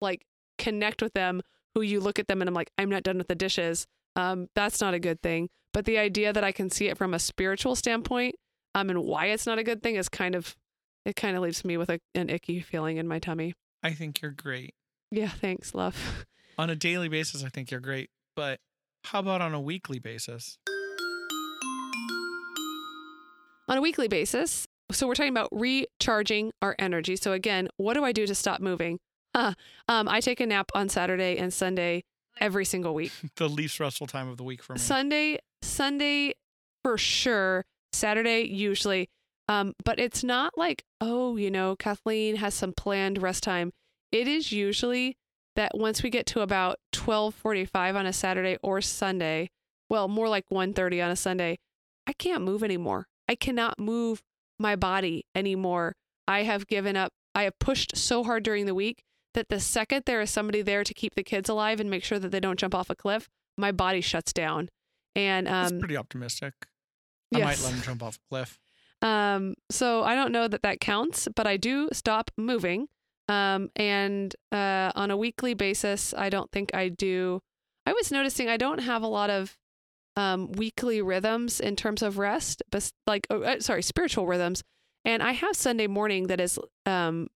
[0.00, 0.26] like
[0.58, 1.42] connect with them
[1.74, 4.48] who you look at them and i'm like i'm not done with the dishes um,
[4.54, 7.18] that's not a good thing but the idea that i can see it from a
[7.18, 8.34] spiritual standpoint
[8.74, 10.54] um, and why it's not a good thing is kind of
[11.04, 14.22] it kind of leaves me with a, an icky feeling in my tummy I think
[14.22, 14.74] you're great.
[15.10, 16.26] yeah thanks love
[16.58, 18.10] On a daily basis, I think you're great.
[18.36, 18.60] But
[19.04, 20.58] how about on a weekly basis?
[23.68, 28.04] on a weekly basis so we're talking about recharging our energy so again what do
[28.04, 28.98] i do to stop moving
[29.34, 29.54] um,
[30.08, 32.04] I take a nap on Saturday and Sunday
[32.40, 33.12] every single week.
[33.36, 34.78] the least stressful time of the week for me.
[34.78, 36.34] Sunday, Sunday
[36.82, 37.64] for sure.
[37.92, 39.08] Saturday usually.
[39.48, 43.72] Um, but it's not like, oh, you know, Kathleen has some planned rest time.
[44.10, 45.16] It is usually
[45.56, 49.50] that once we get to about 12:45 on a Saturday or Sunday,
[49.88, 51.58] well, more like 1:30 on a Sunday,
[52.06, 53.06] I can't move anymore.
[53.28, 54.22] I cannot move
[54.58, 55.94] my body anymore.
[56.26, 57.12] I have given up.
[57.34, 59.02] I have pushed so hard during the week
[59.34, 62.18] that the second there is somebody there to keep the kids alive and make sure
[62.18, 64.68] that they don't jump off a cliff, my body shuts down.
[65.14, 66.54] And That's um, pretty optimistic.
[67.34, 68.58] I might let them jump off a cliff.
[69.02, 72.88] Um, so I don't know that that counts, but I do stop moving.
[73.28, 77.40] Um, and uh, on a weekly basis, I don't think I do.
[77.84, 79.56] I was noticing I don't have a lot of
[80.16, 84.62] um, weekly rhythms in terms of rest, but like, oh, uh, sorry, spiritual rhythms.
[85.04, 87.28] And I have Sunday morning that is, um,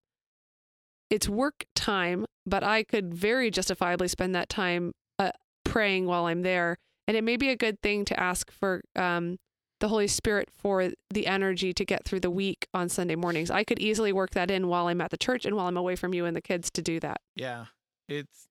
[1.09, 5.31] it's work time, but I could very justifiably spend that time uh,
[5.65, 6.77] praying while I'm there.
[7.07, 9.37] And it may be a good thing to ask for um,
[9.79, 13.51] the Holy Spirit for the energy to get through the week on Sunday mornings.
[13.51, 15.95] I could easily work that in while I'm at the church and while I'm away
[15.95, 17.21] from you and the kids to do that.
[17.35, 17.65] Yeah.
[18.07, 18.47] It's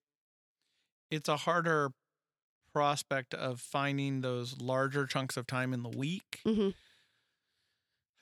[1.11, 1.91] it's a harder
[2.73, 6.41] prospect of finding those larger chunks of time in the week.
[6.45, 6.71] hmm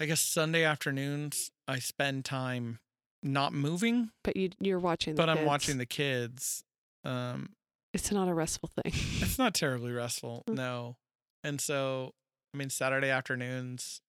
[0.00, 2.78] I guess Sunday afternoons I spend time
[3.22, 5.14] not moving, But you, you're watching.
[5.14, 6.62] The but I'm watching the kids.
[7.04, 7.50] Um
[7.92, 8.92] It's not a restful thing.
[9.20, 10.54] it's not terribly restful, Mm.
[10.54, 10.96] no.
[11.42, 12.12] And so,
[12.54, 14.00] I mean, Saturday afternoons,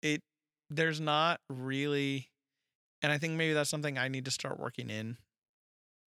[0.00, 0.22] it
[0.70, 2.30] there's not really,
[3.02, 5.18] and I think maybe that's something I need to start working in,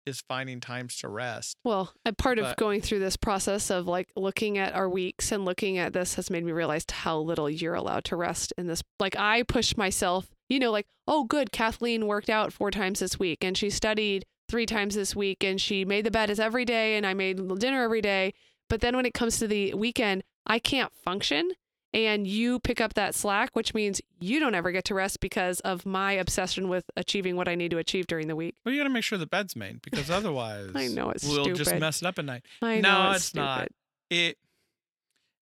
[0.05, 1.57] is finding times to rest.
[1.63, 5.43] Well, a part of going through this process of like looking at our weeks and
[5.43, 8.83] looking at this has made me realize how little you're allowed to rest in this.
[8.99, 13.17] Like I push myself, you know, like, oh, good, Kathleen worked out four times this
[13.17, 16.65] week and she studied three times this week and she made the bed as every
[16.65, 18.33] day and I made dinner every day.
[18.69, 21.51] But then when it comes to the weekend, I can't function.
[21.93, 25.59] And you pick up that slack, which means you don't ever get to rest because
[25.61, 28.55] of my obsession with achieving what I need to achieve during the week.
[28.63, 31.53] Well, you got to make sure the bed's made because otherwise, I know it's we'll
[31.53, 32.43] just mess it up at night.
[32.61, 33.67] I No, know it's it's not.
[34.09, 34.37] It,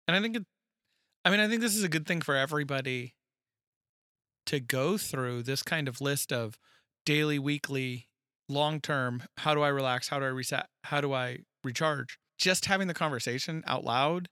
[0.07, 0.45] and I think it,
[1.23, 3.13] I mean, I think this is a good thing for everybody
[4.47, 6.57] to go through this kind of list of
[7.05, 8.07] daily, weekly,
[8.47, 9.21] long term.
[9.37, 10.09] How do I relax?
[10.09, 10.65] How do I reset?
[10.85, 12.17] How do I recharge?
[12.39, 14.29] Just having the conversation out loud,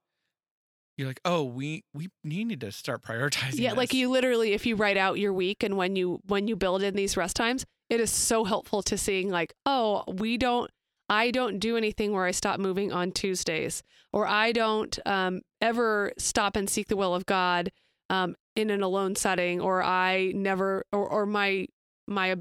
[0.97, 3.59] you're like, oh, we we need to start prioritizing.
[3.59, 6.55] Yeah, like you literally, if you write out your week and when you when you
[6.55, 10.71] build in these rest times, it is so helpful to seeing like, oh, we don't,
[11.07, 16.13] I don't do anything where I stop moving on Tuesdays, or I don't um, ever
[16.17, 17.71] stop and seek the will of God
[18.09, 21.67] um, in an alone setting, or I never, or or my
[22.07, 22.37] my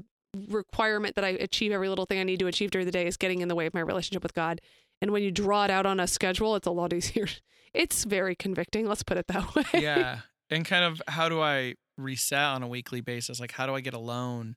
[0.49, 3.17] requirement that I achieve every little thing I need to achieve during the day is
[3.17, 4.61] getting in the way of my relationship with God.
[5.01, 7.27] And when you draw it out on a schedule, it's a lot easier.
[7.73, 8.87] It's very convicting.
[8.87, 9.63] Let's put it that way.
[9.73, 13.39] yeah, and kind of how do I reset on a weekly basis?
[13.39, 14.55] Like, how do I get alone?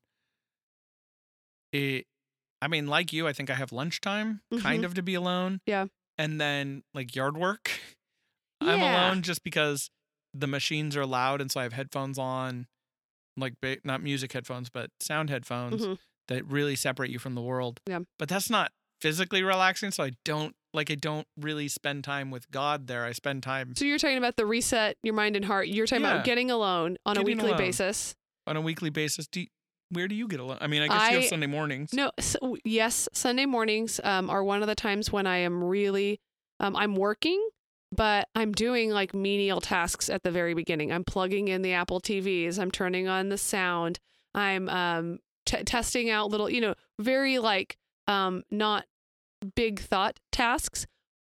[1.73, 2.07] It,
[2.63, 4.87] I mean, like you, I think I have lunchtime kind Mhm.
[4.87, 5.61] of to be alone.
[5.67, 5.87] Yeah.
[6.19, 7.71] and then like yard work,
[8.61, 9.91] I'm alone just because
[10.35, 12.69] the machines are loud, and so I have headphones on,
[13.37, 15.99] like not music headphones, but sound headphones Mhm.
[16.29, 17.81] that really separate you from the world.
[17.87, 18.01] Yeah.
[18.19, 18.71] but that's not
[19.01, 20.91] physically relaxing, so I don't like.
[20.91, 23.05] I don't really spend time with God there.
[23.05, 25.69] I spend time So you're talking about the reset your mind and heart.
[25.69, 26.13] You're talking Yeah.
[26.15, 27.59] about getting alone on a weekly alone.
[27.59, 28.15] basis.
[28.47, 29.27] on a weekly basis.
[29.29, 29.47] Do you-
[29.91, 30.59] where do you get alone?
[30.61, 31.93] I mean, I guess you have Sunday mornings.
[31.93, 36.21] No, so, yes, Sunday mornings um, are one of the times when I am really
[36.61, 37.45] um, I'm working,
[37.93, 40.93] but I'm doing like menial tasks at the very beginning.
[40.93, 42.59] I'm plugging in the Apple TVs.
[42.59, 43.99] I'm turning on the sound.
[44.35, 48.85] I'm um, t- testing out little, you know, very like um, not
[49.55, 50.87] big thought tasks,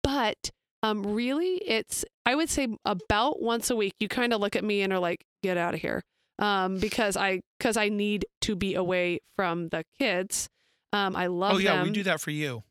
[0.03, 0.51] but
[0.83, 3.95] um, really, it's I would say about once a week.
[4.01, 6.03] You kind of look at me and are like, "Get out of here,"
[6.39, 10.49] um, because I because I need to be away from the kids.
[10.93, 11.87] Um, I love oh yeah, them.
[11.89, 12.63] we do that for you.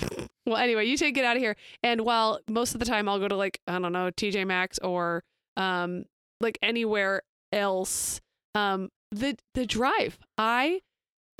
[0.46, 1.54] Well, anyway, you take it out of here.
[1.82, 4.80] And while most of the time I'll go to like I don't know TJ Maxx
[4.80, 5.22] or
[5.56, 6.04] um
[6.40, 8.20] like anywhere else,
[8.56, 10.80] um the the drive I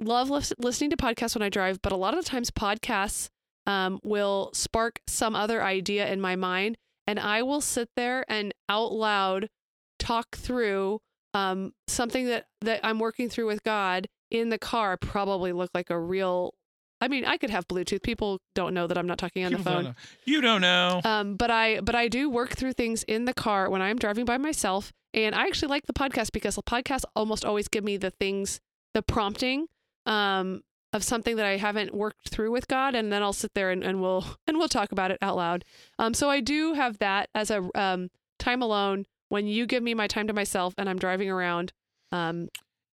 [0.01, 3.29] love lis- listening to podcasts when I drive, but a lot of the times podcasts
[3.67, 8.53] um will spark some other idea in my mind, and I will sit there and
[8.69, 9.49] out loud
[9.99, 11.01] talk through
[11.35, 14.97] um something that that I'm working through with God in the car.
[14.97, 16.55] Probably look like a real.
[17.03, 18.03] I mean, I could have Bluetooth.
[18.03, 19.91] People don't know that I'm not talking on the People don't phone.
[19.93, 19.97] know.
[20.27, 21.01] You don't know.
[21.05, 24.25] Um, but I but I do work through things in the car when I'm driving
[24.27, 27.97] by myself, and I actually like the podcast because the podcasts almost always give me
[27.97, 28.61] the things,
[28.95, 29.67] the prompting,
[30.07, 33.71] um, of something that I haven't worked through with God, and then I'll sit there
[33.71, 35.65] and, and we'll and we'll talk about it out loud.
[35.99, 39.95] Um, so I do have that as a um time alone when you give me
[39.95, 41.73] my time to myself and I'm driving around,
[42.11, 42.49] um,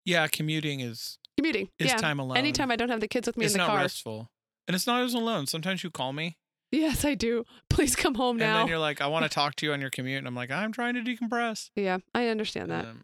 [0.06, 1.70] Yeah, commuting is commuting.
[1.80, 2.38] is yeah, time alone.
[2.38, 3.82] anytime I don't have the kids with me it's in the not car.
[3.82, 4.30] restful,
[4.68, 5.48] and it's not as alone.
[5.48, 6.38] Sometimes you call me,
[6.72, 7.46] Yes, I do.
[7.70, 8.46] Please come home now.
[8.52, 10.36] and then you're like, "I want to talk to you on your commute," and I'm
[10.36, 12.86] like, "I'm trying to decompress." Yeah, I understand that.
[12.86, 13.04] Um,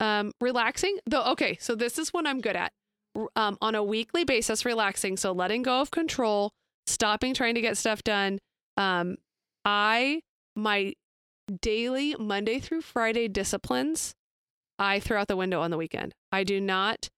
[0.00, 1.22] Um, relaxing though.
[1.32, 2.72] Okay, so this is what I'm good at.
[3.36, 5.16] Um, on a weekly basis, relaxing.
[5.16, 6.50] So letting go of control,
[6.86, 8.40] stopping trying to get stuff done.
[8.76, 9.16] Um,
[9.64, 10.22] I
[10.56, 10.94] my
[11.60, 14.14] daily Monday through Friday disciplines,
[14.78, 16.14] I throw out the window on the weekend.
[16.32, 17.08] I do not.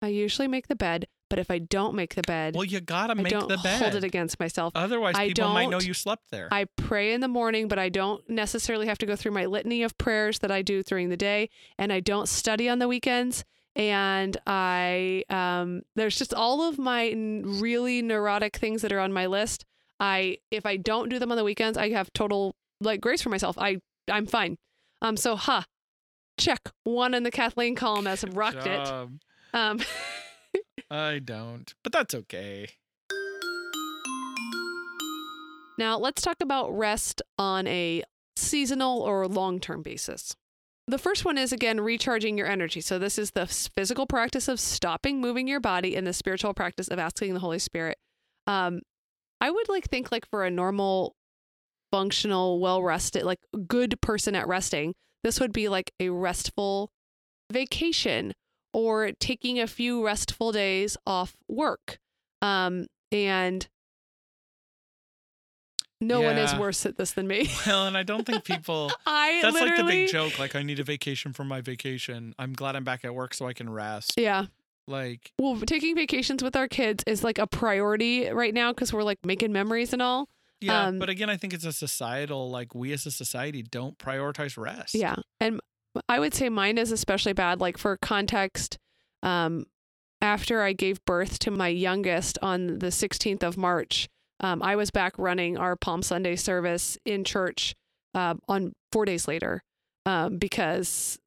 [0.00, 3.12] I usually make the bed, but if I don't make the bed, well, you gotta
[3.12, 3.80] I make don't the bed.
[3.82, 4.72] hold it against myself.
[4.74, 6.48] Otherwise, I people might know you slept there.
[6.50, 9.82] I pray in the morning, but I don't necessarily have to go through my litany
[9.82, 13.44] of prayers that I do during the day, and I don't study on the weekends.
[13.74, 19.12] And I, um, there's just all of my n- really neurotic things that are on
[19.12, 19.64] my list.
[19.98, 23.30] I, if I don't do them on the weekends, I have total like grace for
[23.30, 23.56] myself.
[23.58, 23.78] I,
[24.10, 24.58] I'm fine.
[25.00, 25.64] Um, so ha,
[26.38, 28.86] check one in the Kathleen column as I've rocked it.
[29.54, 29.80] Um,
[30.90, 32.68] I don't, but that's okay.
[35.78, 38.02] Now, let's talk about rest on a
[38.36, 40.36] seasonal or long term basis.
[40.92, 42.82] The first one is again recharging your energy.
[42.82, 46.88] So, this is the physical practice of stopping moving your body and the spiritual practice
[46.88, 47.96] of asking the Holy Spirit.
[48.46, 48.82] Um,
[49.40, 51.14] I would like think like for a normal,
[51.90, 54.92] functional, well rested, like good person at resting,
[55.24, 56.90] this would be like a restful
[57.50, 58.34] vacation
[58.74, 61.96] or taking a few restful days off work.
[62.42, 63.66] Um, and
[66.02, 67.48] no one is worse at this than me.
[67.66, 68.90] Well, and I don't think people.
[69.06, 70.38] I That's like the big joke.
[70.38, 72.34] Like, I need a vacation from my vacation.
[72.38, 74.14] I'm glad I'm back at work so I can rest.
[74.16, 74.46] yeah.
[74.88, 79.04] Like, Well, taking vacations with our kids is like a priority right now because we're
[79.04, 80.28] like making memories and all.
[80.60, 80.86] yeah.
[80.86, 82.50] Um, but again, I think it's a societal.
[82.50, 84.94] Like, we as a society don't prioritize rest.
[84.96, 85.14] Yeah.
[85.40, 85.60] And
[86.08, 87.60] I would say mine is especially bad.
[87.60, 88.78] Like for context,
[89.22, 89.66] um,
[90.20, 94.08] after I gave birth to my youngest on the 16th of March,
[94.42, 97.74] um, I was back running our Palm Sunday service in church
[98.14, 99.62] uh, on four days later
[100.06, 101.18] um, because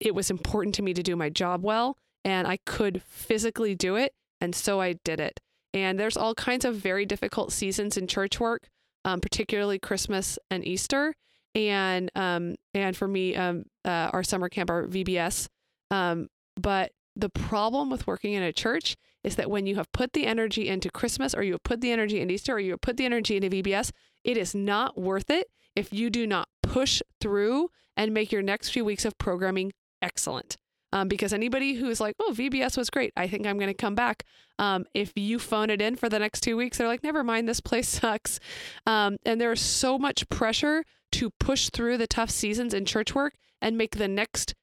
[0.00, 3.96] it was important to me to do my job well and I could physically do
[3.96, 4.12] it.
[4.40, 5.40] And so I did it.
[5.72, 8.68] And there's all kinds of very difficult seasons in church work,
[9.04, 11.14] um, particularly Christmas and Easter
[11.56, 15.48] and um and for me um uh, our summer camp our VBS
[15.90, 16.28] um
[16.60, 20.26] but the problem with working in a church is that when you have put the
[20.26, 22.96] energy into Christmas or you have put the energy into Easter or you have put
[22.96, 23.90] the energy into VBS
[24.22, 28.70] it is not worth it if you do not push through and make your next
[28.70, 30.56] few weeks of programming excellent
[30.92, 33.12] um, because anybody who's like, oh, VBS was great.
[33.16, 34.24] I think I'm going to come back.
[34.58, 37.48] Um, if you phone it in for the next two weeks, they're like, never mind,
[37.48, 38.40] this place sucks.
[38.86, 43.34] Um, and there's so much pressure to push through the tough seasons in church work
[43.60, 44.54] and make the next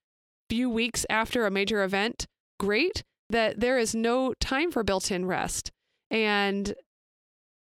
[0.50, 2.26] few weeks after a major event
[2.60, 5.72] great that there is no time for built-in rest.
[6.12, 6.74] And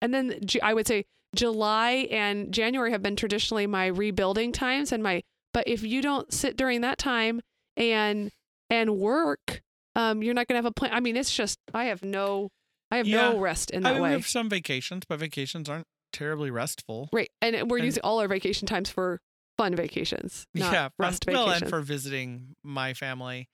[0.02, 1.04] and then I would say
[1.36, 5.22] July and January have been traditionally my rebuilding times and my
[5.52, 7.40] but if you don't sit during that time
[7.76, 8.30] and
[8.68, 9.60] and work,
[9.96, 10.92] um, you're not gonna have a plan.
[10.92, 12.48] I mean, it's just I have no
[12.90, 14.12] I have no rest in I that mean, we way.
[14.14, 17.08] have some vacations, but vacations aren't terribly restful.
[17.12, 17.30] Right.
[17.40, 19.20] And we're And- using all our vacation times for
[19.56, 21.62] fun vacations, not yeah, rest well, vacations.
[21.62, 23.48] and for visiting my family.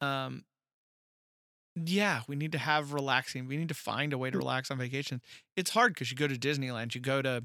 [0.00, 0.44] Um,
[1.86, 3.46] yeah, we need to have relaxing.
[3.46, 4.40] We need to find a way to Mm.
[4.40, 5.20] relax on vacation.
[5.56, 7.44] It's hard because you go to Disneyland, you go to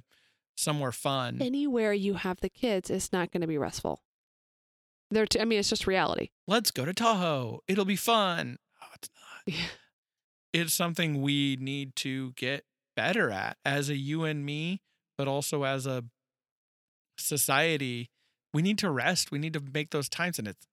[0.56, 1.42] somewhere fun.
[1.42, 4.04] Anywhere you have the kids it's not going to be restful.
[5.12, 6.30] They're t- I mean, it's just reality.
[6.48, 7.62] Let's go to Tahoe.
[7.68, 8.58] It'll be fun.
[8.82, 9.56] Oh, it's not.
[9.56, 9.66] Yeah.
[10.54, 12.66] It's something we need to get
[12.96, 14.82] better at as a you and me,
[15.18, 16.04] but also as a
[17.18, 18.10] society.
[18.54, 19.32] We need to rest.
[19.32, 20.68] We need to make those times, and it's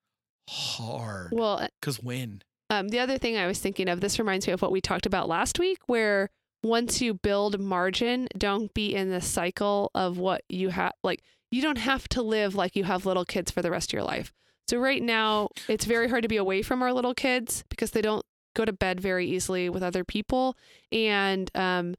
[0.48, 1.30] hard.
[1.32, 2.42] Well, Because when?
[2.70, 5.04] Um, the other thing I was thinking of, this reminds me of what we talked
[5.04, 6.30] about last week, where
[6.62, 10.92] once you build margin, don't be in the cycle of what you have.
[11.02, 13.94] Like, you don't have to live like you have little kids for the rest of
[13.94, 14.32] your life.
[14.68, 18.02] So, right now, it's very hard to be away from our little kids because they
[18.02, 20.56] don't go to bed very easily with other people.
[20.92, 21.96] And, um,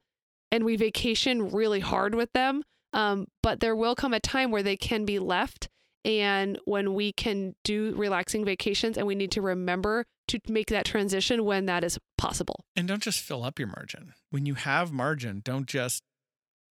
[0.50, 2.62] and we vacation really hard with them.
[2.94, 5.68] Um, but there will come a time where they can be left.
[6.04, 10.84] And when we can do relaxing vacations, and we need to remember to make that
[10.84, 12.64] transition when that is possible.
[12.76, 14.14] And don't just fill up your margin.
[14.30, 16.02] When you have margin, don't just,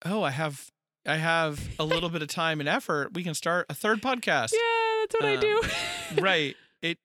[0.05, 0.69] oh, I have
[1.05, 3.13] I have a little bit of time and effort.
[3.13, 4.53] We can start a third podcast.
[4.53, 5.61] Yeah, that's what I Um, do.
[6.21, 6.55] right.
[6.81, 6.97] It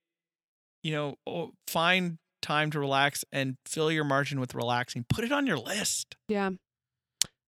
[0.82, 5.04] you know, oh, find time to relax and fill your margin with relaxing.
[5.08, 6.16] Put it on your list.
[6.28, 6.50] Yeah.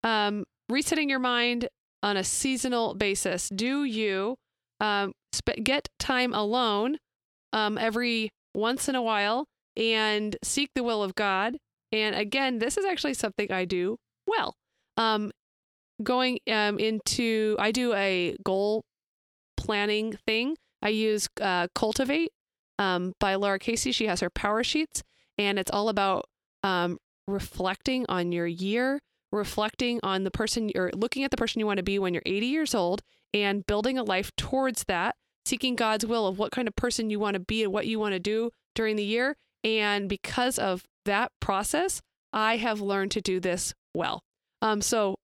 [0.05, 1.69] Um, resetting your mind
[2.03, 3.49] on a seasonal basis.
[3.49, 4.37] Do you
[4.81, 6.99] um, sp- get time alone
[7.53, 9.47] um, every once in a while
[9.77, 11.57] and seek the will of God?
[11.93, 14.55] And again, this is actually something I do well.
[14.97, 15.31] Um,
[16.03, 18.85] going um, into, I do a goal
[19.57, 20.57] planning thing.
[20.83, 22.33] I use uh, Cultivate
[22.79, 23.93] um, by Lara Casey.
[23.93, 25.03] She has her power sheets,
[25.39, 26.27] and it's all about
[26.63, 29.01] um, reflecting on your year,
[29.33, 32.23] reflecting on the person or looking at the person you want to be when you're
[32.27, 33.03] 80 years old,
[33.33, 35.17] and building a life towards that,
[35.47, 37.99] seeking God's will of what kind of person you want to be and what you
[37.99, 39.37] want to do during the year.
[39.63, 44.23] And because of that process, I have learned to do this well.
[44.61, 45.17] Um, so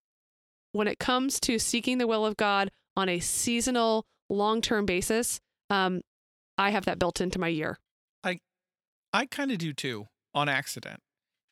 [0.72, 5.40] when it comes to seeking the will of God on a seasonal, long term basis,
[5.70, 6.00] um,
[6.56, 7.78] I have that built into my year.
[8.22, 8.40] I
[9.12, 11.00] I kind of do too on accident,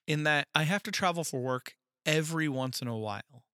[0.07, 1.75] in that I have to travel for work
[2.07, 3.45] every once in a while.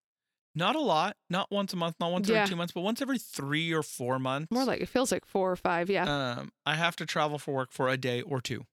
[0.57, 2.39] Not a lot, not once a month, not once Yeah.
[2.39, 4.51] every two months, but once every three or four months.
[4.51, 5.89] More like it feels like four or five.
[5.91, 6.05] Yeah.
[6.39, 8.65] um, I have to travel for work for a day or two.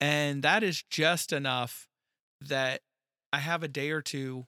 [0.00, 1.86] And that is just enough
[2.40, 2.82] that
[3.32, 4.46] I have a day or two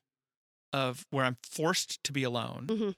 [0.72, 2.66] of where I'm forced to be alone.
[2.66, 2.94] Mhm.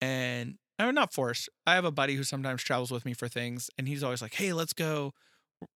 [0.00, 1.48] And I'm not forced.
[1.66, 4.34] I have a buddy who sometimes travels with me for things, and he's always like,
[4.34, 5.12] hey, let's go.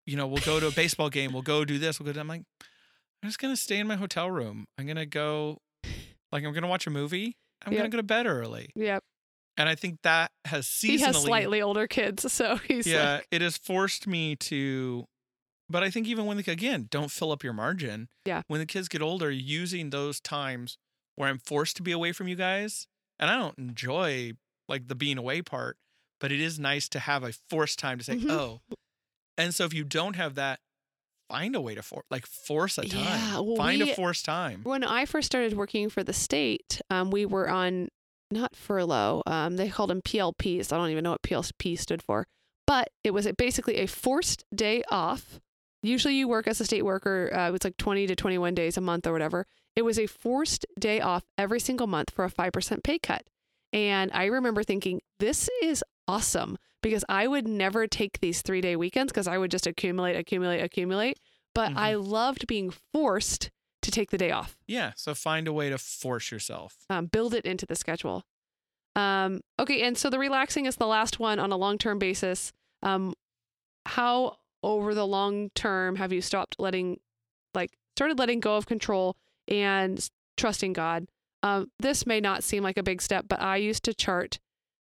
[0.06, 1.32] You know, we'll go to a baseball game.
[1.32, 1.98] We'll go do this.
[1.98, 2.42] We'll go do I'm like,
[3.22, 4.66] I'm just going to stay in my hotel room.
[4.78, 5.58] I'm going to go,
[6.34, 7.36] like, I'm to watch a movie.
[7.64, 7.84] I'm Yep.
[7.84, 8.70] to go to bed early.
[8.76, 9.02] Yep.
[9.56, 13.28] And I think that has seasonally He has slightly older kids, so he's yeah, like,
[13.30, 15.06] it has forced me to.
[15.70, 18.08] But I think even when the again, don't fill up your margin.
[18.26, 18.42] Yeah.
[18.48, 20.76] When the kids get older, using those times
[21.16, 22.86] where I'm forced to be away from you guys,
[23.18, 24.32] and I don't enjoy
[24.68, 25.78] like the being away part,
[26.20, 28.30] but it is nice to have a forced time to say, Mhm.
[28.30, 28.60] oh.
[29.38, 30.60] And so if you don't have that,
[31.28, 33.00] find a way to for like force a time.
[33.00, 34.60] Yeah, well, find we- a forced time.
[34.64, 37.88] when I first started working for the state, um, we were on
[38.30, 39.22] not furlough.
[39.26, 40.72] Um, they called them PLPs.
[40.72, 42.26] I don't even know what PLP stood for,
[42.66, 45.40] but it was basically a forced day off.
[45.82, 47.30] Usually, you work as a state worker.
[47.32, 49.46] Uh, it's like 20 to 21 days a month or whatever.
[49.76, 53.24] It was a forced day off every single month for a 5% pay cut.
[53.72, 58.76] And I remember thinking, this is awesome because I would never take these three day
[58.76, 61.18] weekends because I would just accumulate, accumulate, accumulate.
[61.54, 61.76] But Mhm.
[61.78, 63.50] I loved being forced
[63.82, 64.92] to take the day off Yeah.
[64.96, 66.84] So find a way to force yourself.
[66.88, 68.24] um, build it into the schedule.
[68.96, 72.52] Um, okay, and so the relaxing is the last one on a long term basis.
[72.82, 73.14] Um,
[73.86, 77.00] how over the long term have you stopped letting,
[77.54, 79.16] like, started letting go of control
[79.48, 81.08] and trusting God?
[81.42, 84.38] Um, this may not seem like a big step, but I used to chart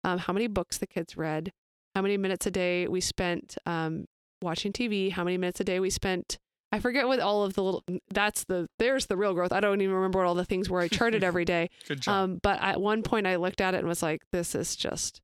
[0.04, 1.52] um, how many books the kids read,
[1.96, 4.06] how many minutes a day we spent um,
[4.42, 6.38] watching TV, how many minutes a day we spent.
[6.72, 7.84] I forget what all of the little.
[8.14, 9.54] That's the there's the real growth.
[9.54, 11.70] I don't even remember what all the things were I charted every day.
[11.88, 12.14] Good job.
[12.14, 15.22] Um, but at one point, I looked at it and was like, "This is just,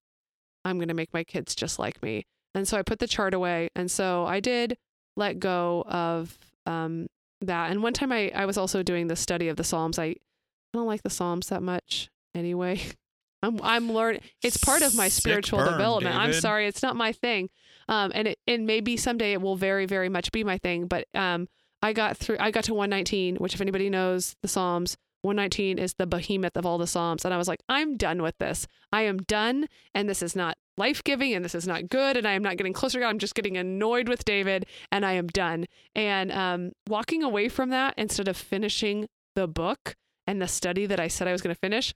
[0.64, 3.70] I'm gonna make my kids just like me." And so I put the chart away,
[3.76, 4.78] and so I did
[5.18, 7.08] let go of um,
[7.42, 7.72] that.
[7.72, 10.00] And one time, I I was also doing the study of the Psalms.
[10.00, 10.16] I I
[10.74, 12.80] don't like the Psalms that much anyway.
[13.44, 14.22] I'm I'm learning.
[14.42, 16.16] It's part of my Sick spiritual burn, development.
[16.16, 17.50] I'm sorry, it's not my thing.
[17.88, 20.88] Um, and it and maybe someday it will very very much be my thing.
[20.88, 21.48] But um,
[21.82, 22.38] I got through.
[22.40, 26.66] I got to 119, which if anybody knows the Psalms, 119 is the behemoth of
[26.66, 27.26] all the Psalms.
[27.26, 28.68] And I was like, I'm done with this.
[28.92, 29.68] I am done.
[29.94, 32.18] And this is not life giving and this is not good.
[32.18, 33.10] And I am not getting closer to God.
[33.10, 35.66] I'm just getting annoyed with David and I am done.
[35.96, 41.00] And um, walking away from that instead of finishing the book and the study that
[41.00, 41.94] I said I was going to finish,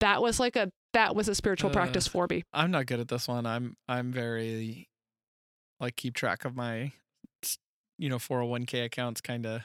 [0.00, 2.42] that was like a, that was a spiritual Uh, practice for me.
[2.52, 3.46] I'm not good at this one.
[3.46, 4.88] I'm I'm very
[5.80, 6.92] like keep track of my
[7.98, 9.62] you know 401k accounts kind of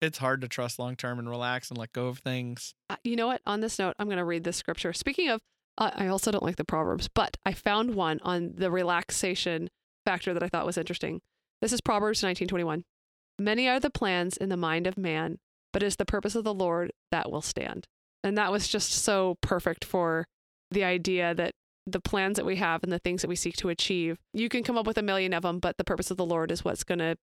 [0.00, 2.74] it's hard to trust long term and relax and let go of things.
[2.90, 3.40] Uh, you know what?
[3.46, 4.92] On this note, I'm going to read this scripture.
[4.92, 5.40] Speaking of,
[5.78, 9.70] uh, I also don't like the Proverbs, but I found one on the relaxation
[10.04, 11.22] factor that I thought was interesting.
[11.62, 12.82] This is Proverbs 19:21.
[13.38, 15.38] Many are the plans in the mind of man,
[15.72, 17.86] but it is the purpose of the Lord that will stand.
[18.24, 20.26] And that was just so perfect for
[20.70, 21.52] the idea that
[21.86, 24.64] the plans that we have and the things that we seek to achieve, you can
[24.64, 26.82] come up with a million of them, but the purpose of the Lord is what's
[26.82, 27.16] going to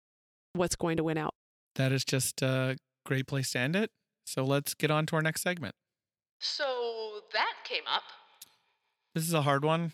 [0.53, 1.33] what's going to win out.
[1.75, 3.89] That is just a great place to end it.
[4.25, 5.73] So let's get on to our next segment.
[6.39, 8.03] So that came up.
[9.15, 9.93] This is a hard one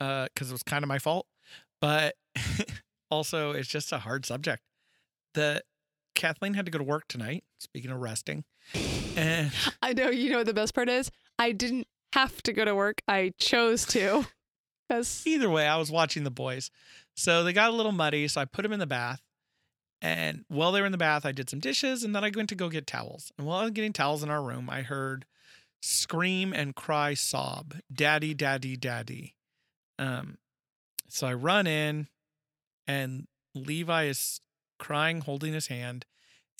[0.00, 1.26] uh, because it was kind of my fault,
[1.80, 2.16] but
[3.10, 4.62] also it's just a hard subject.
[5.34, 5.62] The
[6.18, 7.44] Kathleen had to go to work tonight.
[7.58, 8.44] Speaking of resting,
[9.16, 9.50] and
[9.82, 10.10] I know.
[10.10, 11.10] You know what the best part is?
[11.38, 13.00] I didn't have to go to work.
[13.08, 14.26] I chose to.
[15.26, 16.70] Either way, I was watching the boys.
[17.16, 19.20] So they got a little muddy, so I put them in the bath.
[20.00, 22.48] And while they were in the bath, I did some dishes and then I went
[22.50, 23.32] to go get towels.
[23.36, 25.24] And while I was getting towels in our room, I heard
[25.82, 29.34] scream and cry sob, daddy, daddy, daddy.
[29.98, 30.38] Um,
[31.08, 32.06] so I run in
[32.86, 34.40] and Levi is
[34.78, 36.04] crying, holding his hand.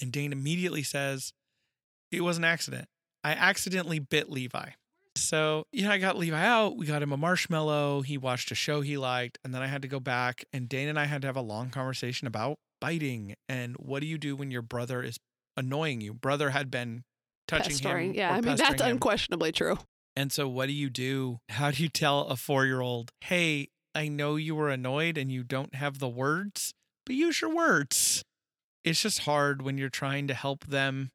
[0.00, 1.32] And Dane immediately says,
[2.10, 2.88] It was an accident.
[3.24, 4.70] I accidentally bit Levi.
[5.16, 6.76] So, you know, I got Levi out.
[6.76, 8.02] We got him a marshmallow.
[8.02, 9.38] He watched a show he liked.
[9.42, 11.40] And then I had to go back, and Dane and I had to have a
[11.42, 15.18] long conversation about biting and what do you do when your brother is
[15.56, 16.14] annoying you?
[16.14, 17.02] Brother had been
[17.46, 18.10] touching Pestering.
[18.10, 18.14] him.
[18.14, 18.92] Yeah, I mean that's him.
[18.92, 19.78] unquestionably true.
[20.16, 21.38] And so, what do you do?
[21.48, 25.30] How do you tell a four year old, hey, I know you were annoyed and
[25.30, 26.74] you don't have the words,
[27.08, 28.22] but use your words?
[28.84, 31.08] It's just hard when you're trying to help them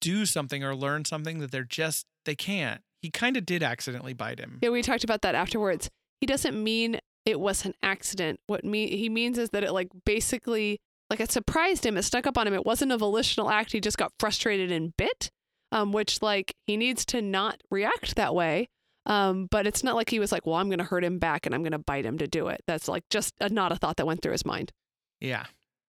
[0.00, 2.82] do something or learn something that they're just, they can't.
[3.00, 4.58] He kind of did accidentally bite him.
[4.60, 5.88] Yeah, we talked about that afterwards.
[6.20, 8.40] He doesn't mean it was an accident.
[8.46, 12.26] What me he means is that it like basically like it surprised him, it stuck
[12.26, 12.52] up on him.
[12.52, 13.72] It wasn't a volitional act.
[13.72, 15.30] He just got frustrated and bit.
[15.72, 18.68] Um, which like he needs to not react that way.
[19.06, 21.54] Um, but it's not like he was like, well, I'm gonna hurt him back and
[21.54, 22.60] I'm gonna bite him to do it.
[22.66, 24.72] That's like just a, not a thought that went through his mind.
[25.20, 25.44] Yeah.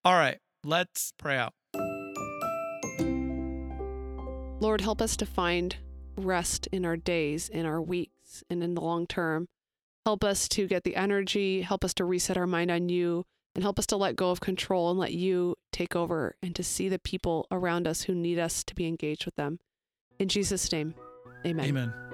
[0.05, 1.53] All right, let's pray out.
[4.61, 5.77] Lord, help us to find
[6.17, 9.49] rest in our days, in our weeks, and in the long term.
[10.05, 13.25] Help us to get the energy, help us to reset our mind on you,
[13.55, 16.63] and help us to let go of control and let you take over and to
[16.63, 19.59] see the people around us who need us to be engaged with them.
[20.19, 20.95] In Jesus' name,
[21.47, 21.67] amen.
[21.67, 22.10] Amen.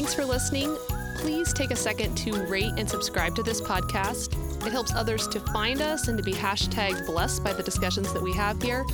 [0.00, 0.78] Thanks for listening.
[1.16, 4.34] Please take a second to rate and subscribe to this podcast.
[4.66, 8.22] It helps others to find us and to be hashtag blessed by the discussions that
[8.22, 8.86] we have here.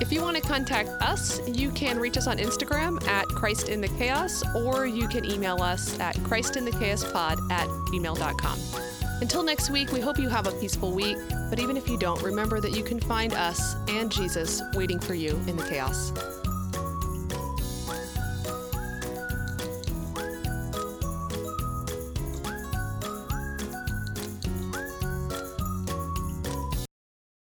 [0.00, 3.82] If you want to contact us, you can reach us on Instagram at Christ in
[3.82, 8.58] the Chaos, or you can email us at christinthechaospod at gmail.com.
[9.20, 11.18] Until next week, we hope you have a peaceful week.
[11.50, 15.12] But even if you don't, remember that you can find us and Jesus waiting for
[15.12, 16.14] you in the chaos.